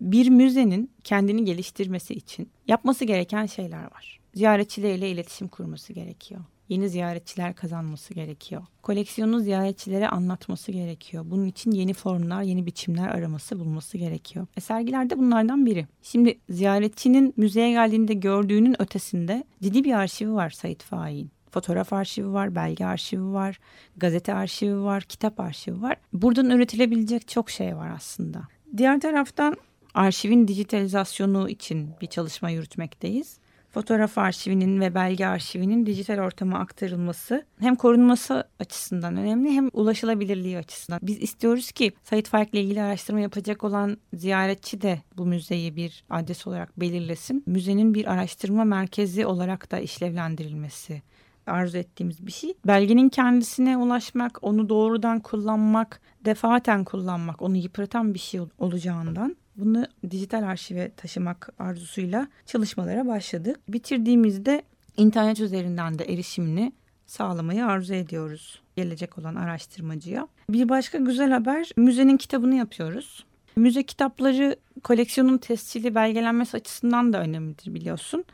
Bir 0.00 0.30
müzenin 0.30 0.90
kendini 1.04 1.44
geliştirmesi 1.44 2.14
için 2.14 2.48
yapması 2.66 3.04
gereken 3.04 3.46
şeyler 3.46 3.84
var. 3.84 4.20
Ziyaretçileriyle 4.34 5.10
iletişim 5.10 5.48
kurması 5.48 5.92
gerekiyor 5.92 6.40
yeni 6.68 6.88
ziyaretçiler 6.88 7.54
kazanması 7.54 8.14
gerekiyor. 8.14 8.62
Koleksiyonu 8.82 9.40
ziyaretçilere 9.40 10.08
anlatması 10.08 10.72
gerekiyor. 10.72 11.24
Bunun 11.26 11.46
için 11.46 11.70
yeni 11.70 11.94
formlar, 11.94 12.42
yeni 12.42 12.66
biçimler 12.66 13.08
araması, 13.08 13.60
bulması 13.60 13.98
gerekiyor. 13.98 14.46
E, 14.56 14.60
sergiler 14.60 15.10
bunlardan 15.10 15.66
biri. 15.66 15.86
Şimdi 16.02 16.38
ziyaretçinin 16.50 17.34
müzeye 17.36 17.70
geldiğinde 17.70 18.14
gördüğünün 18.14 18.82
ötesinde 18.82 19.44
ciddi 19.62 19.84
bir 19.84 19.92
arşivi 19.92 20.32
var 20.32 20.50
Sait 20.50 20.82
Faik'in. 20.82 21.30
Fotoğraf 21.50 21.92
arşivi 21.92 22.32
var, 22.32 22.54
belge 22.54 22.84
arşivi 22.84 23.32
var, 23.32 23.60
gazete 23.96 24.34
arşivi 24.34 24.82
var, 24.82 25.02
kitap 25.02 25.40
arşivi 25.40 25.82
var. 25.82 25.96
Buradan 26.12 26.50
üretilebilecek 26.50 27.28
çok 27.28 27.50
şey 27.50 27.76
var 27.76 27.90
aslında. 27.96 28.42
Diğer 28.76 29.00
taraftan 29.00 29.56
arşivin 29.98 30.48
dijitalizasyonu 30.48 31.48
için 31.48 31.90
bir 32.00 32.06
çalışma 32.06 32.50
yürütmekteyiz 32.50 33.38
fotoğraf 33.70 34.18
arşivinin 34.18 34.80
ve 34.80 34.94
belge 34.94 35.26
arşivinin 35.26 35.86
dijital 35.86 36.18
ortama 36.18 36.58
aktarılması 36.58 37.44
hem 37.60 37.76
korunması 37.76 38.48
açısından 38.58 39.16
önemli 39.16 39.50
hem 39.50 39.70
ulaşılabilirliği 39.72 40.58
açısından. 40.58 41.00
Biz 41.02 41.22
istiyoruz 41.22 41.72
ki 41.72 41.92
Sait 42.04 42.28
Faik 42.28 42.54
ile 42.54 42.60
ilgili 42.60 42.82
araştırma 42.82 43.20
yapacak 43.20 43.64
olan 43.64 43.96
ziyaretçi 44.14 44.82
de 44.82 45.02
bu 45.16 45.26
müzeyi 45.26 45.76
bir 45.76 46.04
adres 46.10 46.46
olarak 46.46 46.80
belirlesin. 46.80 47.42
Müzenin 47.46 47.94
bir 47.94 48.12
araştırma 48.12 48.64
merkezi 48.64 49.26
olarak 49.26 49.70
da 49.70 49.78
işlevlendirilmesi 49.78 51.02
arzu 51.46 51.78
ettiğimiz 51.78 52.26
bir 52.26 52.32
şey. 52.32 52.54
Belgenin 52.66 53.08
kendisine 53.08 53.76
ulaşmak, 53.76 54.38
onu 54.42 54.68
doğrudan 54.68 55.20
kullanmak, 55.20 56.00
defaten 56.24 56.84
kullanmak, 56.84 57.42
onu 57.42 57.56
yıpratan 57.56 58.14
bir 58.14 58.18
şey 58.18 58.40
olacağından 58.58 59.36
bunu 59.58 59.86
dijital 60.10 60.42
arşive 60.42 60.90
taşımak 60.96 61.48
arzusuyla 61.58 62.28
çalışmalara 62.46 63.06
başladık. 63.06 63.60
Bitirdiğimizde 63.68 64.62
internet 64.96 65.40
üzerinden 65.40 65.98
de 65.98 66.04
erişimini 66.04 66.72
sağlamayı 67.06 67.66
arzu 67.66 67.94
ediyoruz 67.94 68.62
gelecek 68.76 69.18
olan 69.18 69.34
araştırmacıya. 69.34 70.28
Bir 70.50 70.68
başka 70.68 70.98
güzel 70.98 71.30
haber 71.30 71.70
müzenin 71.76 72.16
kitabını 72.16 72.54
yapıyoruz. 72.54 73.24
Müze 73.56 73.82
kitapları 73.82 74.56
koleksiyonun 74.84 75.38
tescili 75.38 75.94
belgelenmesi 75.94 76.56
açısından 76.56 77.12
da 77.12 77.20
önemlidir 77.20 77.74
biliyorsun. 77.74 78.24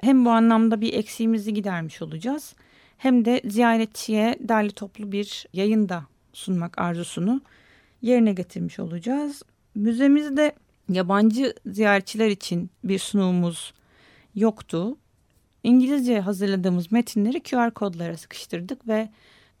Hem 0.00 0.24
bu 0.24 0.30
anlamda 0.30 0.80
bir 0.80 0.92
eksiğimizi 0.94 1.54
gidermiş 1.54 2.02
olacağız. 2.02 2.54
Hem 2.98 3.24
de 3.24 3.42
ziyaretçiye 3.44 4.38
derli 4.40 4.72
toplu 4.72 5.12
bir 5.12 5.46
yayında 5.52 6.04
sunmak 6.32 6.78
arzusunu 6.78 7.40
yerine 8.02 8.32
getirmiş 8.32 8.78
olacağız. 8.78 9.42
Müzemizde 9.74 10.52
yabancı 10.88 11.54
ziyaretçiler 11.66 12.28
için 12.28 12.70
bir 12.84 12.98
sunumumuz 12.98 13.74
yoktu. 14.34 14.96
İngilizce 15.62 16.20
hazırladığımız 16.20 16.92
metinleri 16.92 17.42
QR 17.42 17.70
kodlara 17.70 18.16
sıkıştırdık 18.16 18.88
ve 18.88 19.08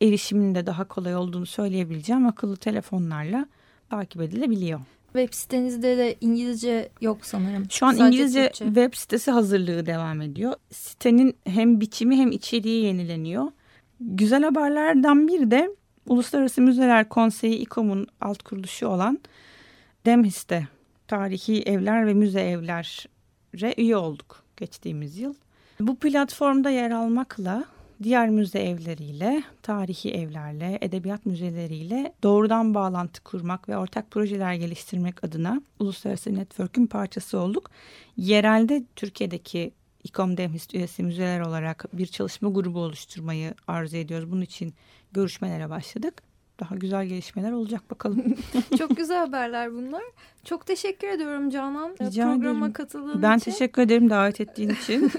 erişimin 0.02 0.54
de 0.54 0.66
daha 0.66 0.88
kolay 0.88 1.16
olduğunu 1.16 1.46
söyleyebileceğim 1.46 2.26
akıllı 2.26 2.56
telefonlarla 2.56 3.46
takip 3.90 4.22
edilebiliyor. 4.22 4.80
Web 5.12 5.32
sitenizde 5.32 5.98
de 5.98 6.16
İngilizce 6.20 6.88
yok 7.00 7.18
sanırım. 7.22 7.66
Şu 7.70 7.86
an 7.86 7.92
Sadece 7.92 8.06
İngilizce 8.06 8.44
Türkçe. 8.44 8.64
web 8.64 8.94
sitesi 8.94 9.30
hazırlığı 9.30 9.86
devam 9.86 10.20
ediyor. 10.22 10.54
Sitenin 10.70 11.36
hem 11.46 11.80
biçimi 11.80 12.16
hem 12.16 12.32
içeriği 12.32 12.84
yenileniyor. 12.84 13.46
Güzel 14.00 14.42
haberlerden 14.42 15.28
bir 15.28 15.50
de 15.50 15.70
Uluslararası 16.06 16.60
Müzeler 16.60 17.08
Konseyi 17.08 17.56
İKOM'un 17.56 18.06
alt 18.20 18.42
kuruluşu 18.42 18.86
olan 18.86 19.18
Demhis'te 20.06 20.68
tarihi 21.08 21.62
evler 21.62 22.06
ve 22.06 22.14
müze 22.14 22.40
evlere 22.40 23.74
üye 23.76 23.96
olduk 23.96 24.42
geçtiğimiz 24.56 25.18
yıl. 25.18 25.34
Bu 25.80 25.98
platformda 25.98 26.70
yer 26.70 26.90
almakla 26.90 27.64
diğer 28.02 28.28
müze 28.28 28.58
evleriyle, 28.58 29.42
tarihi 29.62 30.14
evlerle, 30.14 30.78
edebiyat 30.80 31.26
müzeleriyle 31.26 32.12
doğrudan 32.22 32.74
bağlantı 32.74 33.22
kurmak 33.22 33.68
ve 33.68 33.76
ortak 33.76 34.10
projeler 34.10 34.54
geliştirmek 34.54 35.24
adına 35.24 35.62
Uluslararası 35.78 36.34
Network'ün 36.34 36.86
parçası 36.86 37.38
olduk. 37.38 37.70
Yerelde 38.16 38.84
Türkiye'deki 38.96 39.72
İKOM 40.04 40.36
Demhist 40.36 40.74
üyesi 40.74 41.02
müzeler 41.02 41.40
olarak 41.40 41.84
bir 41.92 42.06
çalışma 42.06 42.50
grubu 42.50 42.78
oluşturmayı 42.78 43.54
arzu 43.66 43.96
ediyoruz. 43.96 44.30
Bunun 44.30 44.40
için 44.42 44.74
görüşmelere 45.12 45.70
başladık 45.70 46.22
daha 46.60 46.74
güzel 46.76 47.06
gelişmeler 47.06 47.52
olacak 47.52 47.90
bakalım. 47.90 48.34
Çok 48.78 48.96
güzel 48.96 49.18
haberler 49.26 49.72
bunlar. 49.72 50.02
Çok 50.44 50.66
teşekkür 50.66 51.08
ediyorum 51.08 51.50
Canan 51.50 51.90
Rica 52.00 52.24
programa 52.24 52.58
ederim. 52.58 52.72
katıldığın 52.72 53.08
ben 53.08 53.12
için. 53.12 53.22
Ben 53.22 53.38
teşekkür 53.38 53.82
ederim 53.82 54.10
davet 54.10 54.40
ettiğin 54.40 54.70
için. 54.82 55.10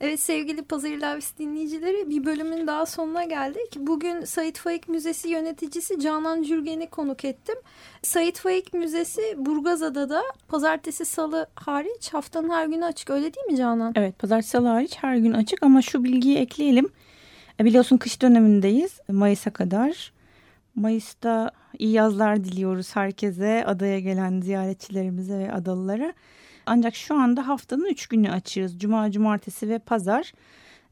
Evet 0.00 0.20
sevgili 0.20 0.62
Pazar 0.62 0.88
İlavesi 0.90 1.38
dinleyicileri 1.38 2.10
bir 2.10 2.24
bölümün 2.24 2.66
daha 2.66 2.86
sonuna 2.86 3.24
geldik. 3.24 3.76
Bugün 3.78 4.24
Sait 4.24 4.58
Faik 4.58 4.88
Müzesi 4.88 5.28
yöneticisi 5.28 6.00
Canan 6.00 6.42
Cürgen'i 6.42 6.86
konuk 6.90 7.24
ettim. 7.24 7.54
Sait 8.02 8.38
Faik 8.38 8.74
Müzesi 8.74 9.22
Burgazada'da 9.36 10.08
da 10.08 10.22
pazartesi 10.48 11.04
salı 11.04 11.46
hariç 11.54 12.14
haftanın 12.14 12.50
her 12.50 12.66
günü 12.66 12.84
açık 12.84 13.10
öyle 13.10 13.34
değil 13.34 13.46
mi 13.46 13.56
Canan? 13.56 13.92
Evet 13.96 14.18
pazartesi 14.18 14.50
salı 14.50 14.66
hariç 14.68 14.96
her 15.00 15.16
gün 15.16 15.32
açık 15.32 15.62
ama 15.62 15.82
şu 15.82 16.04
bilgiyi 16.04 16.36
ekleyelim. 16.38 16.88
E, 17.60 17.64
biliyorsun 17.64 17.96
kış 17.96 18.22
dönemindeyiz 18.22 19.00
Mayıs'a 19.08 19.50
kadar. 19.50 20.12
Mayıs'ta 20.74 21.50
iyi 21.78 21.92
yazlar 21.92 22.44
diliyoruz 22.44 22.96
herkese, 22.96 23.64
adaya 23.66 24.00
gelen 24.00 24.40
ziyaretçilerimize 24.40 25.38
ve 25.38 25.52
adalılara. 25.52 26.12
Ancak 26.66 26.94
şu 26.94 27.14
anda 27.18 27.48
haftanın 27.48 27.86
üç 27.86 28.06
günü 28.06 28.30
açığız. 28.30 28.78
Cuma, 28.78 29.10
cumartesi 29.10 29.68
ve 29.68 29.78
pazar. 29.78 30.32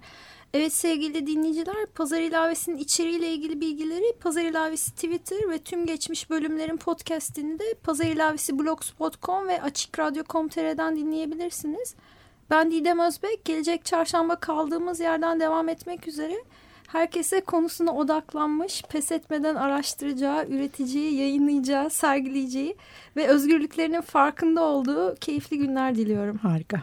Evet 0.55 0.73
sevgili 0.73 1.27
dinleyiciler 1.27 1.87
Pazar 1.95 2.21
ilavesinin 2.21 2.77
içeriğiyle 2.77 3.33
ilgili 3.33 3.61
bilgileri 3.61 4.13
Pazar 4.21 4.43
ilavesi 4.43 4.95
Twitter 4.95 5.51
ve 5.51 5.59
tüm 5.59 5.87
geçmiş 5.87 6.31
bölümlerin 6.31 6.77
podcastini 6.77 7.59
de 7.59 7.75
Pazar 7.83 8.05
ilavesi 8.07 8.59
blogspot.com 8.59 9.49
ve 9.49 9.63
açıkradyo.com.tr'den 9.63 10.97
dinleyebilirsiniz. 10.97 11.95
Ben 12.51 12.71
Didem 12.71 12.99
Özbek. 12.99 13.45
Gelecek 13.45 13.85
çarşamba 13.85 14.37
kaldığımız 14.37 15.01
yerden 15.01 15.41
devam 15.41 15.69
etmek 15.69 16.09
üzere. 16.09 16.35
herkese 16.87 17.41
konusuna 17.41 17.93
odaklanmış, 17.93 18.83
pes 18.83 19.13
etmeden 19.13 19.55
araştıracağı, 19.55 20.47
üreteceği, 20.47 21.15
yayınlayacağı, 21.15 21.91
sergileyeceği 21.91 22.77
ve 23.17 23.27
özgürlüklerinin 23.29 24.01
farkında 24.01 24.63
olduğu 24.63 25.15
keyifli 25.21 25.59
günler 25.59 25.95
diliyorum. 25.95 26.39
Harika. 26.39 26.83